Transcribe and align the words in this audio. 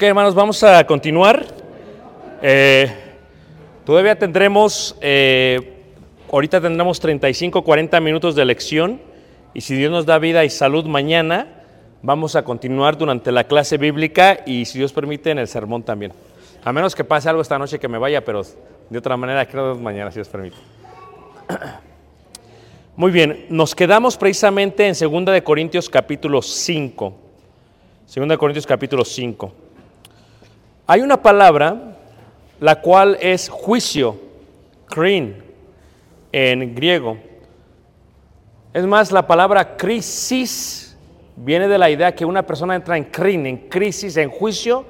Ok, 0.00 0.04
hermanos, 0.04 0.34
vamos 0.34 0.62
a 0.62 0.86
continuar. 0.86 1.44
Eh, 2.40 2.90
todavía 3.84 4.18
tendremos, 4.18 4.96
eh, 5.02 5.74
ahorita 6.32 6.58
tendremos 6.58 6.98
35, 7.00 7.62
40 7.62 8.00
minutos 8.00 8.34
de 8.34 8.46
lección 8.46 8.98
y 9.52 9.60
si 9.60 9.74
Dios 9.74 9.90
nos 9.92 10.06
da 10.06 10.18
vida 10.18 10.42
y 10.46 10.48
salud 10.48 10.86
mañana, 10.86 11.48
vamos 12.00 12.34
a 12.34 12.44
continuar 12.44 12.96
durante 12.96 13.30
la 13.30 13.44
clase 13.44 13.76
bíblica 13.76 14.40
y 14.46 14.64
si 14.64 14.78
Dios 14.78 14.94
permite 14.94 15.32
en 15.32 15.38
el 15.38 15.48
sermón 15.48 15.82
también. 15.82 16.14
A 16.64 16.72
menos 16.72 16.94
que 16.94 17.04
pase 17.04 17.28
algo 17.28 17.42
esta 17.42 17.58
noche 17.58 17.78
que 17.78 17.86
me 17.86 17.98
vaya, 17.98 18.24
pero 18.24 18.40
de 18.88 18.98
otra 18.98 19.18
manera 19.18 19.44
creo 19.44 19.74
mañana, 19.74 20.10
si 20.10 20.14
Dios 20.14 20.28
permite. 20.28 20.56
Muy 22.96 23.10
bien, 23.10 23.44
nos 23.50 23.74
quedamos 23.74 24.16
precisamente 24.16 24.88
en 24.88 24.94
2 24.94 25.26
de 25.26 25.44
Corintios 25.44 25.90
capítulo 25.90 26.40
5. 26.40 27.18
2 28.16 28.28
de 28.28 28.38
Corintios 28.38 28.66
capítulo 28.66 29.04
5. 29.04 29.59
Hay 30.90 31.02
una 31.02 31.22
palabra 31.22 31.96
la 32.58 32.80
cual 32.80 33.16
es 33.20 33.48
juicio, 33.48 34.18
krin, 34.86 35.40
en 36.32 36.74
griego. 36.74 37.16
Es 38.74 38.84
más, 38.84 39.12
la 39.12 39.24
palabra 39.24 39.76
crisis 39.76 40.96
viene 41.36 41.68
de 41.68 41.78
la 41.78 41.90
idea 41.90 42.12
que 42.12 42.24
una 42.24 42.44
persona 42.44 42.74
entra 42.74 42.96
en 42.96 43.04
krin, 43.04 43.46
en 43.46 43.68
crisis, 43.68 44.16
en 44.16 44.30
juicio, 44.30 44.84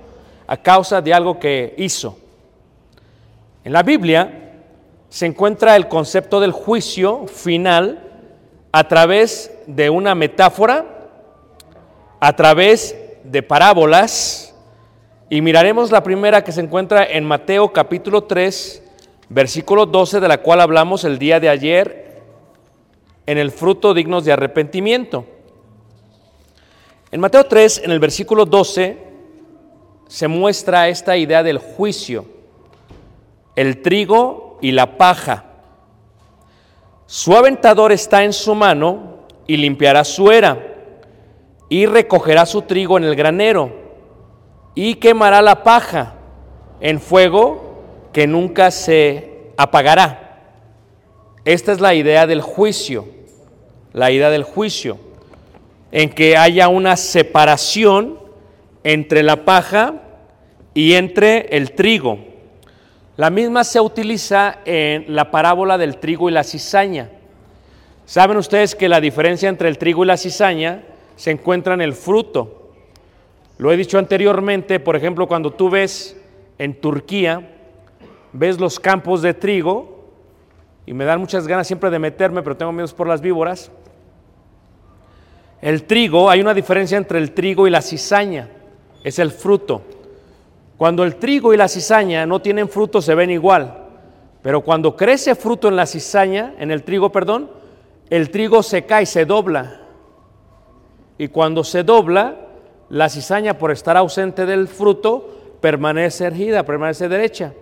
a 0.47 0.56
causa 0.56 1.03
de 1.03 1.12
algo 1.12 1.39
que 1.39 1.75
hizo. 1.77 2.19
En 3.62 3.75
la 3.75 3.83
Biblia 3.83 4.55
se 5.10 5.27
encuentra 5.27 5.77
el 5.77 5.87
concepto 5.87 6.41
del 6.41 6.53
juicio 6.53 7.27
final 7.27 8.09
a 8.72 8.89
través 8.89 9.53
de 9.66 9.91
una 9.91 10.15
metáfora, 10.15 11.10
a 12.21 12.34
través 12.34 12.97
de 13.22 13.43
parábolas, 13.43 14.50
y 15.33 15.43
miraremos 15.43 15.93
la 15.93 16.03
primera 16.03 16.43
que 16.43 16.51
se 16.51 16.61
encuentra 16.61 17.05
en 17.05 17.25
Mateo 17.25 17.73
capítulo 17.73 18.25
3, 18.25 18.83
versículo 19.29 19.87
12, 19.87 20.19
de 20.19 20.27
la 20.27 20.39
cual 20.39 20.61
hablamos 20.61 21.05
el 21.05 21.21
día 21.21 21.39
de 21.39 21.49
ayer, 21.49 22.21
en 23.27 23.39
el 23.39 23.53
fruto 23.53 23.95
dignos 23.95 24.25
de 24.25 24.33
arrepentimiento. 24.33 25.25
En 27.13 27.21
Mateo 27.21 27.45
3, 27.45 27.83
en 27.85 27.93
el 27.93 28.01
versículo 28.01 28.45
12, 28.45 28.99
se 30.09 30.27
muestra 30.27 30.89
esta 30.89 31.17
idea 31.17 31.45
del 31.45 31.59
juicio, 31.59 32.27
el 33.55 33.83
trigo 33.83 34.59
y 34.61 34.73
la 34.73 34.99
paja. 34.99 35.45
Su 37.07 37.37
aventador 37.37 37.93
está 37.93 38.25
en 38.25 38.33
su 38.33 38.57
mano 38.57 39.21
y 39.47 39.57
limpiará 39.59 40.03
su 40.03 40.33
era 40.33 40.59
y 41.69 41.87
recogerá 41.87 42.47
su 42.47 42.63
trigo 42.63 42.99
en 42.99 43.05
el 43.05 43.15
granero 43.15 43.80
y 44.75 44.97
quemará 44.97 45.43
la 45.43 45.63
paja 45.63 46.15
en 46.81 47.01
fuego 47.01 47.83
que 48.13 48.27
nunca 48.27 48.71
se 48.71 49.53
apagará. 49.57 50.43
Esta 51.45 51.73
es 51.73 51.81
la 51.81 51.95
idea 51.95 52.27
del 52.27 52.43
juicio, 52.43 53.07
la 53.93 54.11
idea 54.11 54.31
del 54.31 54.45
juicio, 54.45 54.99
en 55.93 56.11
que 56.11 56.37
haya 56.37 56.69
una 56.69 56.97
separación 56.97 58.19
entre 58.85 59.23
la 59.23 59.45
paja 59.45 59.95
y 60.75 60.95
entre 60.95 61.57
el 61.57 61.73
trigo. 61.73 62.19
La 63.17 63.31
misma 63.31 63.65
se 63.65 63.81
utiliza 63.81 64.61
en 64.65 65.15
la 65.15 65.31
parábola 65.31 65.77
del 65.77 65.99
trigo 65.99 66.29
y 66.29 66.33
la 66.33 66.45
cizaña. 66.45 67.11
Saben 68.07 68.37
ustedes 68.37 68.75
que 68.75 68.89
la 68.89 69.01
diferencia 69.01 69.49
entre 69.49 69.69
el 69.69 69.79
trigo 69.79 70.05
y 70.05 70.07
la 70.07 70.17
cizaña 70.17 70.83
se 71.17 71.31
encuentra 71.31 71.75
en 71.75 71.81
el 71.81 71.93
fruto. 71.93 72.59
Lo 73.60 73.71
he 73.71 73.77
dicho 73.77 73.98
anteriormente, 73.98 74.80
por 74.80 74.97
ejemplo, 74.97 75.28
cuando 75.28 75.53
tú 75.53 75.68
ves 75.68 76.18
en 76.57 76.80
Turquía, 76.80 77.47
ves 78.33 78.59
los 78.59 78.80
campos 78.80 79.21
de 79.21 79.34
trigo, 79.34 80.01
y 80.86 80.95
me 80.95 81.04
dan 81.04 81.21
muchas 81.21 81.47
ganas 81.47 81.66
siempre 81.66 81.91
de 81.91 81.98
meterme, 81.98 82.42
pero 82.42 82.57
tengo 82.57 82.72
miedo 82.72 82.89
por 82.97 83.07
las 83.07 83.21
víboras. 83.21 83.71
El 85.60 85.84
trigo, 85.84 86.30
hay 86.30 86.41
una 86.41 86.54
diferencia 86.54 86.97
entre 86.97 87.18
el 87.18 87.33
trigo 87.33 87.66
y 87.66 87.71
la 87.71 87.83
cizaña, 87.83 88.48
es 89.04 89.18
el 89.18 89.30
fruto. 89.30 89.83
Cuando 90.78 91.04
el 91.04 91.16
trigo 91.16 91.53
y 91.53 91.59
la 91.59 91.68
cizaña 91.68 92.24
no 92.24 92.41
tienen 92.41 92.66
fruto 92.66 93.03
se 93.03 93.15
ven 93.15 93.28
igual, 93.28 93.89
pero 94.41 94.63
cuando 94.63 94.97
crece 94.97 95.34
fruto 95.34 95.68
en 95.68 95.77
la 95.77 95.84
cizaña, 95.84 96.54
en 96.59 96.71
el 96.71 96.83
trigo, 96.83 97.13
perdón, 97.13 97.51
el 98.09 98.30
trigo 98.30 98.63
se 98.63 98.86
cae, 98.86 99.04
se 99.04 99.27
dobla. 99.27 99.83
Y 101.18 101.28
cuando 101.28 101.63
se 101.63 101.83
dobla, 101.83 102.47
la 102.91 103.09
cizaña 103.09 103.57
por 103.57 103.71
estar 103.71 103.97
ausente 103.97 104.45
del 104.47 104.69
fruto 104.69 105.57
permanece 105.60 106.25
erguida, 106.25 106.65
permanece 106.65 107.09
derecha. 107.09 107.54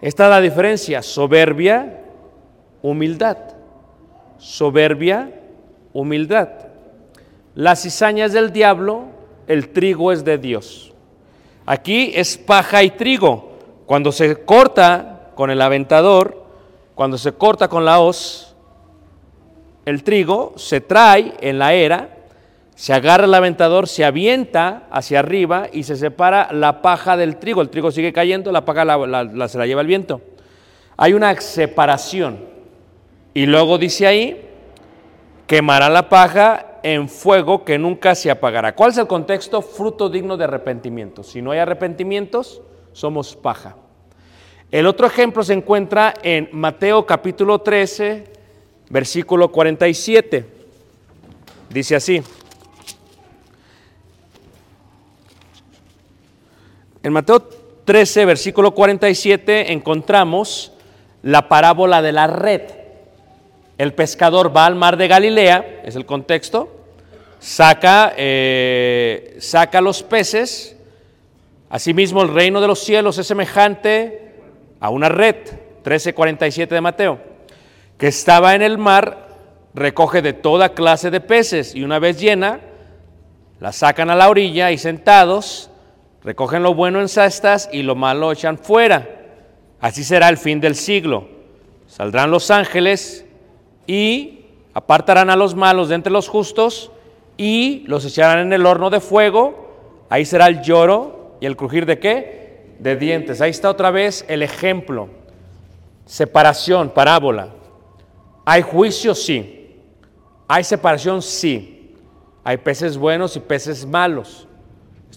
Esta 0.00 0.24
es 0.24 0.30
la 0.30 0.40
diferencia, 0.40 1.00
soberbia, 1.00 2.00
humildad. 2.82 3.38
Soberbia, 4.38 5.30
humildad. 5.92 6.48
La 7.54 7.76
cizaña 7.76 8.24
es 8.24 8.32
del 8.32 8.52
diablo, 8.52 9.04
el 9.46 9.68
trigo 9.68 10.10
es 10.10 10.24
de 10.24 10.38
Dios. 10.38 10.92
Aquí 11.64 12.10
es 12.14 12.36
paja 12.36 12.82
y 12.82 12.90
trigo. 12.90 13.52
Cuando 13.86 14.10
se 14.10 14.44
corta 14.44 15.30
con 15.36 15.50
el 15.50 15.62
aventador, 15.62 16.44
cuando 16.96 17.16
se 17.16 17.32
corta 17.32 17.68
con 17.68 17.84
la 17.84 18.00
hoz, 18.00 18.56
el 19.84 20.02
trigo 20.02 20.54
se 20.56 20.80
trae 20.80 21.34
en 21.40 21.58
la 21.58 21.74
era, 21.74 22.21
se 22.74 22.92
agarra 22.92 23.24
el 23.26 23.34
aventador, 23.34 23.86
se 23.86 24.04
avienta 24.04 24.84
hacia 24.90 25.18
arriba 25.20 25.68
y 25.72 25.82
se 25.84 25.96
separa 25.96 26.48
la 26.52 26.82
paja 26.82 27.16
del 27.16 27.36
trigo. 27.36 27.60
El 27.62 27.68
trigo 27.70 27.90
sigue 27.90 28.12
cayendo, 28.12 28.50
la 28.50 28.64
paja 28.64 28.84
la- 28.84 29.48
se 29.48 29.58
la 29.58 29.66
lleva 29.66 29.82
el 29.82 29.86
viento. 29.86 30.20
Hay 30.96 31.12
una 31.14 31.38
separación. 31.40 32.38
Y 33.34 33.46
luego 33.46 33.78
dice 33.78 34.06
ahí, 34.06 34.48
quemará 35.46 35.88
la 35.88 36.08
paja 36.08 36.78
en 36.82 37.08
fuego 37.08 37.64
que 37.64 37.78
nunca 37.78 38.14
se 38.14 38.30
apagará. 38.30 38.74
¿Cuál 38.74 38.90
es 38.90 38.98
el 38.98 39.06
contexto? 39.06 39.62
Fruto 39.62 40.08
digno 40.08 40.36
de 40.36 40.44
arrepentimiento. 40.44 41.22
Si 41.22 41.40
no 41.40 41.50
hay 41.52 41.60
arrepentimientos, 41.60 42.60
somos 42.92 43.36
paja. 43.36 43.76
El 44.70 44.86
otro 44.86 45.06
ejemplo 45.06 45.42
se 45.42 45.52
encuentra 45.52 46.14
en 46.22 46.48
Mateo 46.52 47.04
capítulo 47.06 47.60
13, 47.60 48.24
versículo 48.90 49.52
47. 49.52 50.46
Dice 51.70 51.96
así. 51.96 52.22
En 57.04 57.12
Mateo 57.12 57.40
13, 57.84 58.24
versículo 58.26 58.74
47, 58.74 59.72
encontramos 59.72 60.72
la 61.22 61.48
parábola 61.48 62.00
de 62.00 62.12
la 62.12 62.28
red. 62.28 62.62
El 63.76 63.92
pescador 63.92 64.56
va 64.56 64.66
al 64.66 64.76
mar 64.76 64.96
de 64.96 65.08
Galilea, 65.08 65.80
es 65.84 65.96
el 65.96 66.06
contexto, 66.06 66.70
saca, 67.40 68.12
eh, 68.16 69.36
saca 69.40 69.80
los 69.80 70.04
peces. 70.04 70.76
Asimismo, 71.70 72.22
el 72.22 72.32
reino 72.32 72.60
de 72.60 72.68
los 72.68 72.78
cielos 72.78 73.18
es 73.18 73.26
semejante 73.26 74.36
a 74.78 74.90
una 74.90 75.08
red, 75.08 75.34
13:47 75.82 76.68
de 76.76 76.80
Mateo, 76.80 77.18
que 77.98 78.06
estaba 78.06 78.54
en 78.54 78.62
el 78.62 78.78
mar, 78.78 79.26
recoge 79.74 80.22
de 80.22 80.34
toda 80.34 80.68
clase 80.68 81.10
de 81.10 81.20
peces 81.20 81.74
y 81.74 81.82
una 81.82 81.98
vez 81.98 82.20
llena, 82.20 82.60
la 83.58 83.72
sacan 83.72 84.08
a 84.10 84.14
la 84.14 84.28
orilla 84.28 84.70
y 84.70 84.78
sentados, 84.78 85.71
recogen 86.24 86.62
lo 86.62 86.74
bueno 86.74 87.00
en 87.00 87.08
cestas 87.08 87.68
y 87.72 87.82
lo 87.82 87.94
malo 87.94 88.32
echan 88.32 88.58
fuera. 88.58 89.08
Así 89.80 90.04
será 90.04 90.28
el 90.28 90.38
fin 90.38 90.60
del 90.60 90.74
siglo. 90.74 91.28
Saldrán 91.86 92.30
los 92.30 92.50
ángeles 92.50 93.26
y 93.86 94.46
apartarán 94.74 95.30
a 95.30 95.36
los 95.36 95.54
malos 95.54 95.88
de 95.88 95.96
entre 95.96 96.12
los 96.12 96.28
justos 96.28 96.90
y 97.36 97.84
los 97.86 98.04
echarán 98.04 98.38
en 98.38 98.52
el 98.52 98.66
horno 98.66 98.90
de 98.90 99.00
fuego. 99.00 100.06
Ahí 100.08 100.24
será 100.24 100.46
el 100.46 100.62
lloro 100.62 101.36
y 101.40 101.46
el 101.46 101.56
crujir 101.56 101.86
de 101.86 101.98
qué? 101.98 102.76
De 102.78 102.96
dientes. 102.96 103.40
Ahí 103.40 103.50
está 103.50 103.70
otra 103.70 103.90
vez 103.90 104.24
el 104.28 104.42
ejemplo. 104.42 105.08
Separación, 106.06 106.90
parábola. 106.90 107.48
¿Hay 108.44 108.62
juicio? 108.62 109.14
Sí. 109.14 109.76
¿Hay 110.48 110.64
separación? 110.64 111.22
Sí. 111.22 111.96
Hay 112.44 112.58
peces 112.58 112.96
buenos 112.96 113.36
y 113.36 113.40
peces 113.40 113.86
malos. 113.86 114.46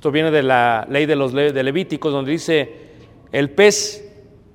Esto 0.05 0.11
viene 0.11 0.29
de 0.29 0.43
la 0.43 0.85
ley 0.87 1.07
de 1.07 1.15
los 1.15 1.33
de 1.33 1.63
Levíticos, 1.63 2.13
donde 2.13 2.29
dice, 2.29 2.91
el 3.31 3.49
pez 3.49 4.07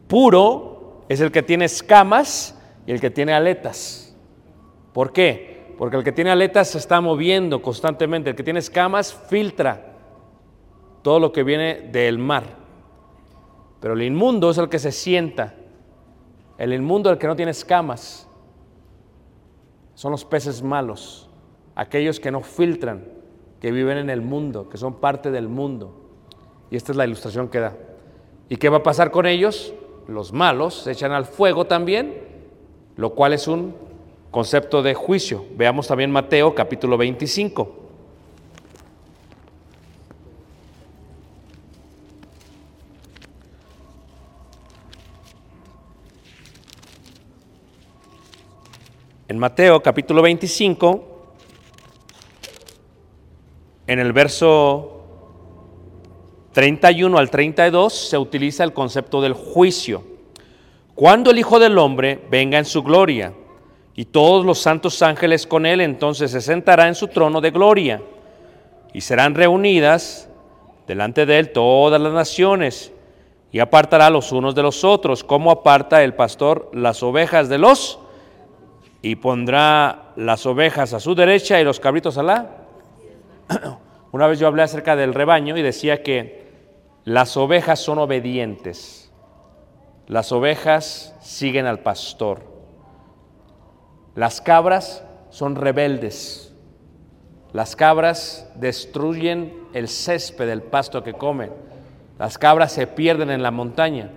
puro 0.06 1.02
es 1.08 1.20
el 1.20 1.32
que 1.32 1.42
tiene 1.42 1.64
escamas 1.64 2.56
y 2.86 2.92
el 2.92 3.00
que 3.00 3.10
tiene 3.10 3.32
aletas. 3.32 4.16
¿Por 4.92 5.12
qué? 5.12 5.74
Porque 5.76 5.96
el 5.96 6.04
que 6.04 6.12
tiene 6.12 6.30
aletas 6.30 6.68
se 6.68 6.78
está 6.78 7.00
moviendo 7.00 7.60
constantemente, 7.60 8.30
el 8.30 8.36
que 8.36 8.44
tiene 8.44 8.60
escamas 8.60 9.12
filtra 9.12 9.96
todo 11.02 11.18
lo 11.18 11.32
que 11.32 11.42
viene 11.42 11.80
del 11.90 12.18
mar. 12.18 12.44
Pero 13.80 13.94
el 13.94 14.02
inmundo 14.02 14.50
es 14.50 14.58
el 14.58 14.68
que 14.68 14.78
se 14.78 14.92
sienta. 14.92 15.56
El 16.58 16.72
inmundo 16.72 17.10
es 17.10 17.14
el 17.14 17.18
que 17.18 17.26
no 17.26 17.34
tiene 17.34 17.50
escamas. 17.50 18.28
Son 19.94 20.12
los 20.12 20.24
peces 20.24 20.62
malos, 20.62 21.28
aquellos 21.74 22.20
que 22.20 22.30
no 22.30 22.40
filtran, 22.40 23.18
que 23.60 23.70
viven 23.72 23.98
en 23.98 24.10
el 24.10 24.22
mundo, 24.22 24.68
que 24.68 24.78
son 24.78 24.94
parte 24.94 25.30
del 25.30 25.48
mundo. 25.48 25.92
Y 26.70 26.76
esta 26.76 26.92
es 26.92 26.96
la 26.96 27.04
ilustración 27.04 27.48
que 27.48 27.60
da. 27.60 27.76
¿Y 28.48 28.56
qué 28.56 28.68
va 28.68 28.78
a 28.78 28.82
pasar 28.82 29.10
con 29.10 29.26
ellos? 29.26 29.74
Los 30.08 30.32
malos 30.32 30.74
se 30.74 30.92
echan 30.92 31.12
al 31.12 31.26
fuego 31.26 31.66
también, 31.66 32.14
lo 32.96 33.14
cual 33.14 33.32
es 33.32 33.46
un 33.46 33.74
concepto 34.30 34.82
de 34.82 34.94
juicio. 34.94 35.44
Veamos 35.56 35.86
también 35.88 36.10
Mateo 36.10 36.54
capítulo 36.54 36.96
25. 36.96 37.76
En 49.28 49.38
Mateo 49.38 49.80
capítulo 49.80 50.22
25, 50.22 51.09
en 53.90 53.98
el 53.98 54.12
verso 54.12 55.02
31 56.52 57.18
al 57.18 57.28
32 57.28 57.92
se 57.92 58.16
utiliza 58.16 58.62
el 58.62 58.72
concepto 58.72 59.20
del 59.20 59.32
juicio. 59.32 60.04
Cuando 60.94 61.32
el 61.32 61.40
Hijo 61.40 61.58
del 61.58 61.76
Hombre 61.76 62.20
venga 62.30 62.56
en 62.56 62.66
su 62.66 62.84
gloria 62.84 63.32
y 63.96 64.04
todos 64.04 64.46
los 64.46 64.60
santos 64.60 65.02
ángeles 65.02 65.44
con 65.44 65.66
él, 65.66 65.80
entonces 65.80 66.30
se 66.30 66.40
sentará 66.40 66.86
en 66.86 66.94
su 66.94 67.08
trono 67.08 67.40
de 67.40 67.50
gloria 67.50 68.00
y 68.94 69.00
serán 69.00 69.34
reunidas 69.34 70.28
delante 70.86 71.26
de 71.26 71.40
él 71.40 71.50
todas 71.50 72.00
las 72.00 72.12
naciones 72.12 72.92
y 73.50 73.58
apartará 73.58 74.08
los 74.08 74.30
unos 74.30 74.54
de 74.54 74.62
los 74.62 74.84
otros, 74.84 75.24
como 75.24 75.50
aparta 75.50 76.04
el 76.04 76.14
pastor 76.14 76.70
las 76.72 77.02
ovejas 77.02 77.48
de 77.48 77.58
los 77.58 77.98
y 79.02 79.16
pondrá 79.16 80.12
las 80.14 80.46
ovejas 80.46 80.92
a 80.92 81.00
su 81.00 81.16
derecha 81.16 81.60
y 81.60 81.64
los 81.64 81.80
cabritos 81.80 82.18
a 82.18 82.22
la. 82.22 82.59
Una 84.12 84.26
vez 84.26 84.38
yo 84.38 84.46
hablé 84.46 84.62
acerca 84.62 84.96
del 84.96 85.14
rebaño 85.14 85.56
y 85.56 85.62
decía 85.62 86.02
que 86.02 86.50
las 87.04 87.36
ovejas 87.36 87.80
son 87.80 87.98
obedientes. 87.98 89.10
Las 90.06 90.32
ovejas 90.32 91.14
siguen 91.20 91.66
al 91.66 91.80
pastor. 91.80 92.40
Las 94.14 94.40
cabras 94.40 95.04
son 95.30 95.56
rebeldes. 95.56 96.52
Las 97.52 97.76
cabras 97.76 98.50
destruyen 98.56 99.68
el 99.72 99.88
césped 99.88 100.46
del 100.46 100.62
pasto 100.62 101.02
que 101.02 101.14
comen. 101.14 101.52
Las 102.18 102.38
cabras 102.38 102.72
se 102.72 102.86
pierden 102.86 103.30
en 103.30 103.42
la 103.42 103.50
montaña. 103.50 104.10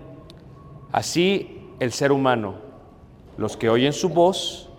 Así 0.91 1.69
el 1.79 1.91
ser 1.91 2.11
humano, 2.11 2.55
los 3.37 3.57
que 3.57 3.69
oyen 3.69 3.93
su 3.93 4.09
voz 4.09 4.69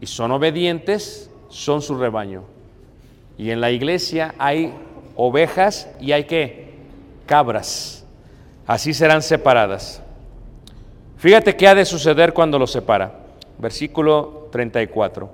y 0.00 0.06
son 0.06 0.30
obedientes, 0.30 1.30
son 1.48 1.82
su 1.82 1.96
rebaño. 1.96 2.44
Y 3.40 3.52
en 3.52 3.62
la 3.62 3.70
iglesia 3.70 4.34
hay 4.36 4.70
ovejas 5.16 5.88
y 5.98 6.12
hay 6.12 6.24
que 6.24 6.74
cabras. 7.24 8.04
Así 8.66 8.92
serán 8.92 9.22
separadas. 9.22 10.02
Fíjate 11.16 11.56
qué 11.56 11.66
ha 11.66 11.74
de 11.74 11.86
suceder 11.86 12.34
cuando 12.34 12.58
los 12.58 12.70
separa. 12.70 13.14
Versículo 13.56 14.50
34. 14.52 15.30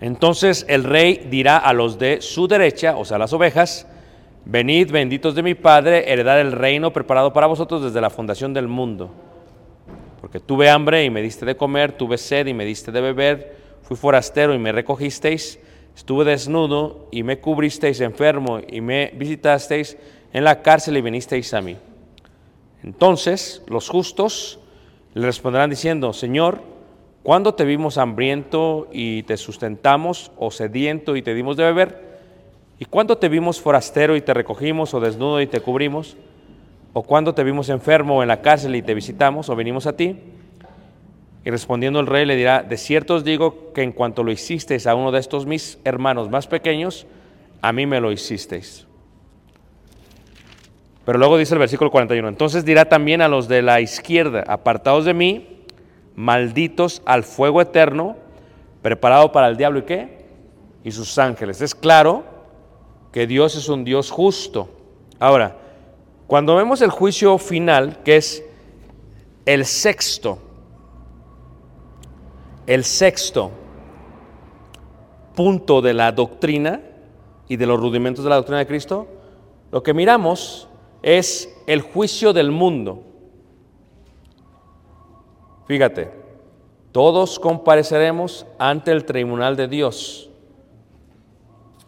Entonces 0.00 0.64
el 0.68 0.84
rey 0.84 1.26
dirá 1.28 1.56
a 1.56 1.72
los 1.72 1.98
de 1.98 2.20
su 2.20 2.46
derecha, 2.46 2.96
o 2.98 3.04
sea, 3.04 3.18
las 3.18 3.32
ovejas, 3.32 3.88
venid 4.44 4.92
benditos 4.92 5.34
de 5.34 5.42
mi 5.42 5.56
Padre, 5.56 6.12
heredad 6.12 6.40
el 6.40 6.52
reino 6.52 6.92
preparado 6.92 7.32
para 7.32 7.48
vosotros 7.48 7.82
desde 7.82 8.00
la 8.00 8.10
fundación 8.10 8.54
del 8.54 8.68
mundo. 8.68 9.10
Porque 10.20 10.38
tuve 10.38 10.70
hambre 10.70 11.02
y 11.02 11.10
me 11.10 11.20
diste 11.20 11.44
de 11.44 11.56
comer, 11.56 11.90
tuve 11.90 12.16
sed 12.16 12.46
y 12.46 12.54
me 12.54 12.64
diste 12.64 12.92
de 12.92 13.00
beber, 13.00 13.56
fui 13.82 13.96
forastero 13.96 14.54
y 14.54 14.58
me 14.60 14.70
recogisteis, 14.70 15.58
estuve 15.96 16.24
desnudo 16.24 17.08
y 17.10 17.22
me 17.22 17.38
cubristeis, 17.38 18.00
enfermo 18.00 18.60
y 18.66 18.80
me 18.80 19.12
visitasteis, 19.16 19.96
en 20.32 20.44
la 20.44 20.62
cárcel 20.62 20.96
y 20.96 21.00
vinisteis 21.00 21.54
a 21.54 21.60
mí. 21.60 21.76
Entonces 22.82 23.62
los 23.68 23.88
justos 23.88 24.58
le 25.14 25.26
responderán 25.26 25.70
diciendo, 25.70 26.12
Señor, 26.12 26.60
¿cuándo 27.22 27.54
te 27.54 27.64
vimos 27.64 27.98
hambriento 27.98 28.88
y 28.92 29.22
te 29.22 29.36
sustentamos, 29.36 30.32
o 30.36 30.50
sediento 30.50 31.16
y 31.16 31.22
te 31.22 31.34
dimos 31.34 31.56
de 31.56 31.64
beber? 31.64 32.18
¿Y 32.78 32.84
cuándo 32.86 33.16
te 33.16 33.28
vimos 33.28 33.60
forastero 33.60 34.16
y 34.16 34.20
te 34.20 34.34
recogimos, 34.34 34.92
o 34.92 35.00
desnudo 35.00 35.40
y 35.40 35.46
te 35.46 35.60
cubrimos? 35.60 36.16
¿O 36.92 37.04
cuándo 37.04 37.32
te 37.34 37.44
vimos 37.44 37.68
enfermo 37.68 38.22
en 38.22 38.28
la 38.28 38.42
cárcel 38.42 38.74
y 38.74 38.82
te 38.82 38.94
visitamos, 38.94 39.48
o 39.48 39.56
venimos 39.56 39.86
a 39.86 39.96
ti? 39.96 40.16
Y 41.44 41.50
respondiendo 41.50 42.00
el 42.00 42.06
rey 42.06 42.24
le 42.24 42.36
dirá, 42.36 42.62
de 42.62 42.76
cierto 42.78 43.16
os 43.16 43.24
digo 43.24 43.72
que 43.74 43.82
en 43.82 43.92
cuanto 43.92 44.22
lo 44.22 44.32
hicisteis 44.32 44.86
a 44.86 44.94
uno 44.94 45.12
de 45.12 45.20
estos 45.20 45.44
mis 45.44 45.78
hermanos 45.84 46.30
más 46.30 46.46
pequeños, 46.46 47.06
a 47.60 47.72
mí 47.72 47.86
me 47.86 48.00
lo 48.00 48.12
hicisteis. 48.12 48.86
Pero 51.04 51.18
luego 51.18 51.36
dice 51.36 51.54
el 51.54 51.60
versículo 51.60 51.90
41, 51.90 52.28
entonces 52.28 52.64
dirá 52.64 52.86
también 52.86 53.20
a 53.20 53.28
los 53.28 53.46
de 53.46 53.60
la 53.60 53.82
izquierda, 53.82 54.42
apartados 54.46 55.04
de 55.04 55.12
mí, 55.12 55.64
malditos 56.14 57.02
al 57.04 57.24
fuego 57.24 57.60
eterno, 57.60 58.16
preparado 58.80 59.30
para 59.30 59.48
el 59.48 59.58
diablo 59.58 59.80
y 59.80 59.82
qué? 59.82 60.24
Y 60.82 60.92
sus 60.92 61.18
ángeles. 61.18 61.60
Es 61.60 61.74
claro 61.74 62.24
que 63.12 63.26
Dios 63.26 63.54
es 63.54 63.68
un 63.68 63.84
Dios 63.84 64.10
justo. 64.10 64.70
Ahora, 65.18 65.56
cuando 66.26 66.56
vemos 66.56 66.80
el 66.80 66.90
juicio 66.90 67.36
final, 67.36 67.98
que 68.02 68.16
es 68.16 68.42
el 69.44 69.66
sexto, 69.66 70.38
el 72.66 72.84
sexto, 72.84 73.50
punto 75.34 75.82
de 75.82 75.94
la 75.94 76.12
doctrina 76.12 76.80
y 77.48 77.56
de 77.56 77.66
los 77.66 77.78
rudimentos 77.78 78.24
de 78.24 78.30
la 78.30 78.36
doctrina 78.36 78.58
de 78.58 78.66
Cristo, 78.66 79.06
lo 79.70 79.82
que 79.82 79.94
miramos 79.94 80.68
es 81.02 81.54
el 81.66 81.82
juicio 81.82 82.32
del 82.32 82.50
mundo. 82.50 83.02
Fíjate, 85.66 86.10
todos 86.92 87.38
compareceremos 87.38 88.46
ante 88.58 88.92
el 88.92 89.04
tribunal 89.04 89.56
de 89.56 89.68
Dios. 89.68 90.30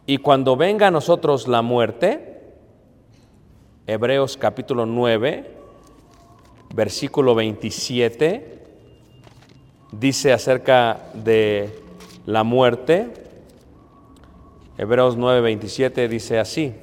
Y 0.04 0.18
cuando 0.18 0.56
venga 0.56 0.88
a 0.88 0.90
nosotros 0.90 1.48
la 1.48 1.62
muerte, 1.62 2.42
Hebreos 3.86 4.36
capítulo 4.36 4.84
9, 4.84 5.50
versículo 6.74 7.34
27, 7.34 8.55
dice 9.92 10.32
acerca 10.32 11.10
de 11.14 11.82
la 12.26 12.44
muerte. 12.44 13.12
Hebreos 14.78 15.16
9, 15.16 15.40
27 15.40 16.08
dice 16.08 16.38
así. 16.38 16.74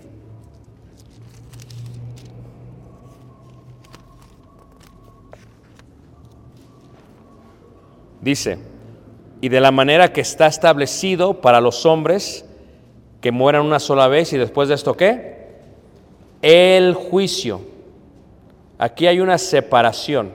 Dice, 8.21 8.57
y 9.41 9.49
de 9.49 9.59
la 9.59 9.71
manera 9.71 10.13
que 10.13 10.21
está 10.21 10.47
establecido 10.47 11.41
para 11.41 11.59
los 11.59 11.85
hombres 11.85 12.45
que 13.19 13.31
mueran 13.31 13.65
una 13.65 13.79
sola 13.79 14.07
vez 14.07 14.31
y 14.31 14.37
después 14.37 14.69
de 14.69 14.75
esto 14.75 14.95
qué? 14.95 15.49
El 16.41 16.93
juicio. 16.93 17.59
Aquí 18.77 19.07
hay 19.07 19.19
una 19.19 19.37
separación. 19.37 20.31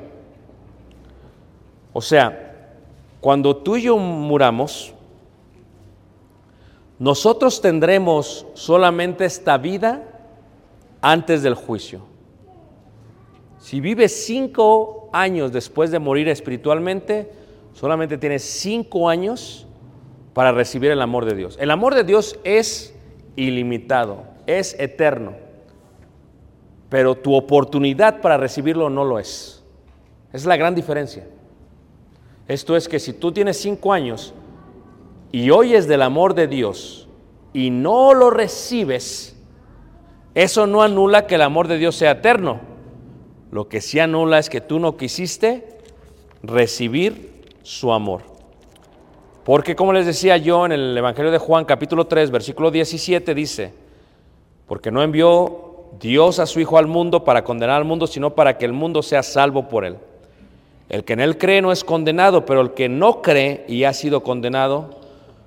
O 1.94 2.02
sea, 2.02 2.48
cuando 3.20 3.56
tú 3.56 3.76
y 3.76 3.82
yo 3.82 3.96
muramos, 3.96 4.94
nosotros 6.98 7.60
tendremos 7.60 8.46
solamente 8.54 9.25
esta 9.25 9.56
vida 9.58 10.02
antes 11.00 11.42
del 11.42 11.54
juicio. 11.54 12.02
Si 13.58 13.80
vives 13.80 14.25
cinco 14.25 15.08
años 15.12 15.52
después 15.52 15.90
de 15.90 15.98
morir 15.98 16.28
espiritualmente, 16.28 17.30
solamente 17.72 18.18
tienes 18.18 18.42
cinco 18.42 19.08
años 19.08 19.66
para 20.32 20.52
recibir 20.52 20.90
el 20.90 21.00
amor 21.00 21.25
de 21.25 21.34
Dios. 21.34 21.56
El 21.60 21.70
amor 21.70 21.94
de 21.94 22.04
Dios 22.04 22.38
es 22.44 22.94
ilimitado, 23.37 24.25
es 24.46 24.78
eterno, 24.78 25.34
pero 26.88 27.16
tu 27.16 27.34
oportunidad 27.34 28.20
para 28.20 28.37
recibirlo 28.37 28.90
no 28.90 29.04
lo 29.04 29.18
es. 29.18 29.64
Es 30.32 30.44
la 30.44 30.56
gran 30.56 30.75
diferencia. 30.75 31.26
Esto 32.49 32.76
es 32.76 32.88
que 32.88 32.99
si 32.99 33.12
tú 33.12 33.31
tienes 33.31 33.61
cinco 33.61 33.93
años 33.93 34.33
y 35.31 35.50
oyes 35.50 35.87
del 35.87 36.00
amor 36.00 36.35
de 36.35 36.49
Dios 36.49 37.07
y 37.52 37.69
no 37.69 38.14
lo 38.14 38.31
recibes, 38.31 39.37
eso 40.35 40.67
no 40.67 40.83
anula 40.83 41.26
que 41.26 41.35
el 41.35 41.43
amor 41.43 41.69
de 41.69 41.76
Dios 41.76 41.95
sea 41.95 42.12
eterno. 42.12 42.61
Lo 43.50 43.69
que 43.69 43.83
sí 43.83 44.00
anula 44.00 44.38
es 44.38 44.49
que 44.49 44.62
tú 44.62 44.78
no 44.78 44.97
quisiste 44.97 45.78
recibir 46.43 47.45
su 47.62 47.93
amor. 47.93 48.23
Porque 49.45 49.76
como 49.76 49.93
les 49.93 50.07
decía 50.07 50.38
yo 50.38 50.64
en 50.64 50.73
el 50.73 50.97
Evangelio 50.97 51.31
de 51.31 51.38
Juan 51.38 51.64
capítulo 51.64 52.07
3 52.07 52.31
versículo 52.31 52.71
17 52.71 53.35
dice, 53.35 53.75
porque 54.67 54.90
no 54.90 55.02
envió 55.02 55.90
Dios 56.00 56.38
a 56.38 56.47
su 56.47 56.61
Hijo 56.61 56.78
al 56.78 56.87
mundo 56.87 57.25
para 57.25 57.45
condenar 57.45 57.76
al 57.76 57.85
mundo, 57.85 58.07
sino 58.07 58.35
para 58.35 58.57
que 58.57 58.64
el 58.64 58.73
mundo 58.73 59.02
sea 59.02 59.23
salvo 59.23 59.69
por 59.69 59.85
él. 59.85 59.97
El 60.88 61.04
que 61.04 61.12
en 61.12 61.21
él 61.21 61.37
cree 61.38 61.61
no 61.61 61.73
es 61.73 61.85
condenado, 61.85 62.47
pero 62.47 62.61
el 62.61 62.73
que 62.73 62.88
no 62.88 63.21
cree 63.21 63.64
y 63.68 63.85
ha 63.85 63.92
sido 63.92 64.23
condenado 64.23 64.99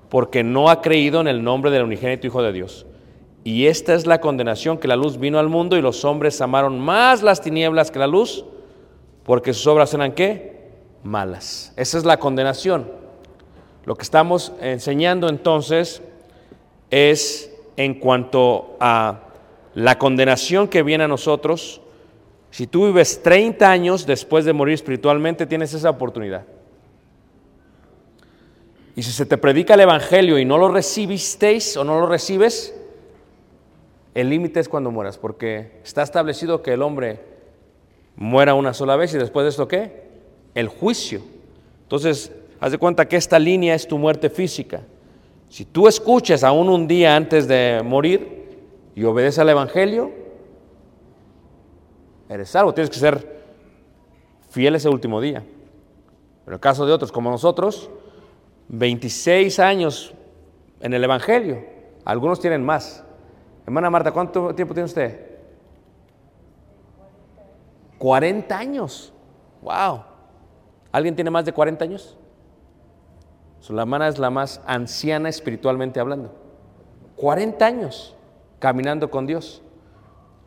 porque 0.09 0.43
no 0.43 0.69
ha 0.69 0.81
creído 0.81 1.21
en 1.21 1.27
el 1.27 1.43
nombre 1.43 1.71
del 1.71 1.83
unigénito 1.83 2.27
Hijo 2.27 2.43
de 2.43 2.51
Dios. 2.51 2.85
Y 3.43 3.65
esta 3.65 3.95
es 3.95 4.05
la 4.05 4.21
condenación 4.21 4.77
que 4.77 4.87
la 4.87 4.95
luz 4.95 5.17
vino 5.17 5.39
al 5.39 5.49
mundo 5.49 5.77
y 5.77 5.81
los 5.81 6.05
hombres 6.05 6.41
amaron 6.41 6.79
más 6.79 7.23
las 7.23 7.41
tinieblas 7.41 7.89
que 7.89 7.97
la 7.97 8.07
luz, 8.07 8.45
porque 9.23 9.53
sus 9.53 9.65
obras 9.67 9.93
eran 9.93 10.11
qué? 10.11 10.69
Malas. 11.03 11.73
Esa 11.75 11.97
es 11.97 12.05
la 12.05 12.17
condenación. 12.17 12.91
Lo 13.85 13.95
que 13.95 14.03
estamos 14.03 14.53
enseñando 14.61 15.27
entonces 15.27 16.03
es 16.91 17.51
en 17.77 17.95
cuanto 17.95 18.75
a 18.79 19.21
la 19.73 19.97
condenación 19.97 20.67
que 20.67 20.83
viene 20.83 21.05
a 21.05 21.07
nosotros. 21.07 21.81
Si 22.51 22.67
tú 22.67 22.85
vives 22.85 23.23
30 23.23 23.69
años 23.69 24.05
después 24.05 24.43
de 24.45 24.53
morir 24.53 24.75
espiritualmente, 24.75 25.45
tienes 25.45 25.73
esa 25.73 25.89
oportunidad. 25.89 26.43
Y 28.95 29.03
si 29.03 29.11
se 29.11 29.25
te 29.25 29.37
predica 29.37 29.73
el 29.75 29.79
Evangelio 29.79 30.37
y 30.37 30.43
no 30.43 30.57
lo 30.57 30.67
recibisteis 30.67 31.77
o 31.77 31.85
no 31.85 31.99
lo 31.99 32.07
recibes, 32.07 32.75
el 34.13 34.29
límite 34.29 34.59
es 34.59 34.67
cuando 34.67 34.91
mueras, 34.91 35.17
porque 35.17 35.79
está 35.83 36.03
establecido 36.03 36.61
que 36.61 36.73
el 36.73 36.81
hombre 36.81 37.21
muera 38.17 38.53
una 38.53 38.73
sola 38.73 38.97
vez 38.97 39.13
y 39.13 39.17
después 39.17 39.45
de 39.45 39.49
esto 39.49 39.69
qué? 39.69 40.09
El 40.53 40.67
juicio. 40.67 41.21
Entonces, 41.83 42.33
haz 42.59 42.73
de 42.73 42.77
cuenta 42.77 43.07
que 43.07 43.15
esta 43.15 43.39
línea 43.39 43.73
es 43.73 43.87
tu 43.87 43.97
muerte 43.97 44.29
física. 44.29 44.81
Si 45.47 45.63
tú 45.63 45.87
escuchas 45.87 46.43
aún 46.43 46.67
un 46.67 46.85
día 46.85 47.15
antes 47.15 47.47
de 47.47 47.81
morir 47.83 48.43
y 48.93 49.05
obedeces 49.05 49.39
al 49.39 49.49
Evangelio, 49.49 50.20
eres 52.33 52.49
salvo. 52.49 52.73
Tienes 52.73 52.89
que 52.89 52.99
ser 52.99 53.41
fiel 54.49 54.75
ese 54.75 54.89
último 54.89 55.19
día. 55.19 55.43
Pero 56.45 56.47
en 56.47 56.53
el 56.53 56.59
caso 56.59 56.85
de 56.85 56.93
otros 56.93 57.11
como 57.11 57.29
nosotros, 57.29 57.89
26 58.69 59.59
años 59.59 60.13
en 60.79 60.93
el 60.93 61.03
Evangelio. 61.03 61.63
Algunos 62.05 62.39
tienen 62.39 62.63
más. 62.63 63.03
Hermana 63.65 63.89
Marta, 63.89 64.11
¿cuánto 64.11 64.55
tiempo 64.55 64.73
tiene 64.73 64.85
usted? 64.85 65.29
40 67.97 68.57
años. 68.57 69.13
Wow. 69.61 70.03
¿Alguien 70.91 71.15
tiene 71.15 71.29
más 71.29 71.45
de 71.45 71.53
40 71.53 71.83
años? 71.83 72.17
Su 73.59 73.77
hermana 73.77 74.07
es 74.07 74.17
la 74.17 74.29
más 74.29 74.61
anciana 74.65 75.29
espiritualmente 75.29 75.99
hablando. 75.99 76.33
40 77.17 77.63
años 77.63 78.15
caminando 78.57 79.11
con 79.11 79.27
Dios. 79.27 79.61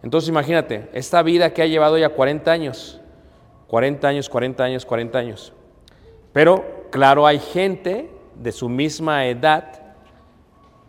Entonces 0.05 0.29
imagínate, 0.29 0.91
esta 0.93 1.23
vida 1.23 1.55
que 1.55 1.63
ha 1.63 1.67
llevado 1.67 1.97
ya 1.97 2.11
40 2.11 2.53
años, 2.53 3.01
40 3.69 4.07
años, 4.07 4.29
40 4.29 4.63
años, 4.63 4.85
40 4.85 5.19
años. 5.19 5.53
Pero 6.35 6.63
claro, 6.91 7.27
hay 7.27 7.39
gente 7.39 8.11
de 8.35 8.53
su 8.53 8.69
misma 8.69 9.27
edad 9.27 9.81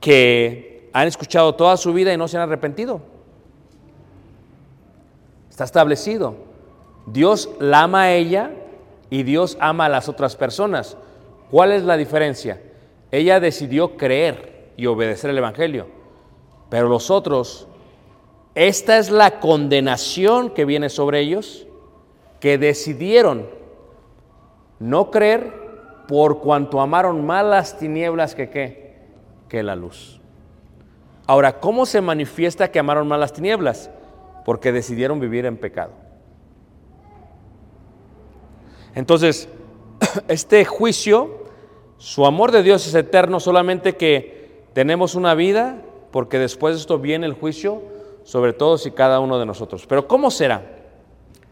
que 0.02 0.90
han 0.92 1.08
escuchado 1.08 1.56
toda 1.56 1.78
su 1.78 1.94
vida 1.94 2.14
y 2.14 2.18
no 2.18 2.28
se 2.28 2.36
han 2.36 2.44
arrepentido. 2.44 3.00
Está 5.50 5.64
establecido. 5.64 6.36
Dios 7.06 7.50
la 7.62 7.84
ama 7.84 8.02
a 8.02 8.12
ella 8.12 8.52
y 9.10 9.24
Dios 9.24 9.56
ama 9.62 9.86
a 9.86 9.90
las 9.90 10.10
otras 10.10 10.36
personas. 10.36 10.98
¿Cuál 11.50 11.72
es 11.72 11.84
la 11.84 11.96
diferencia? 11.96 12.62
Ella 13.12 13.40
decidió 13.40 13.96
creer 13.96 14.74
y 14.76 14.88
obedecer 14.88 15.30
el 15.30 15.38
Evangelio, 15.38 15.88
pero 16.70 16.90
los 16.90 17.10
otros, 17.10 17.70
esta 18.56 18.98
es 18.98 19.12
la 19.12 19.42
condenación 19.42 20.50
que 20.50 20.64
viene 20.64 20.90
sobre 20.90 21.20
ellos, 21.20 21.68
que 22.40 22.58
decidieron 22.58 23.50
no 24.80 25.12
creer 25.12 25.54
por 26.08 26.40
cuanto 26.40 26.80
amaron 26.80 27.26
más 27.26 27.46
las 27.46 27.78
tinieblas 27.78 28.34
que 28.34 28.50
qué, 28.50 28.96
que 29.50 29.62
la 29.62 29.76
luz. 29.76 30.22
Ahora, 31.28 31.60
¿cómo 31.60 31.86
se 31.86 32.00
manifiesta 32.00 32.72
que 32.72 32.80
amaron 32.80 33.08
más 33.10 33.20
las 33.20 33.34
tinieblas? 33.34 33.90
Porque 34.46 34.72
decidieron 34.72 35.20
vivir 35.20 35.46
en 35.46 35.58
pecado. 35.58 35.92
Entonces, 38.94 39.50
este 40.30 40.64
juicio, 40.64 41.44
su 41.98 42.26
amor 42.26 42.54
de 42.54 42.64
Dios 42.64 42.88
es 42.88 42.96
eterno, 42.96 43.42
solamente 43.42 43.98
que 43.98 44.64
tenemos 44.72 45.16
una 45.16 45.34
vida, 45.34 45.82
porque 46.12 46.40
después 46.40 46.76
de 46.76 46.82
esto 46.82 47.00
viene 47.00 47.26
el 47.26 47.34
juicio 47.34 47.95
sobre 48.26 48.54
todos 48.54 48.86
y 48.88 48.92
cada 48.92 49.20
uno 49.20 49.40
de 49.40 49.46
nosotros. 49.46 49.86
Pero 49.88 50.08
¿cómo 50.08 50.30
será 50.32 50.64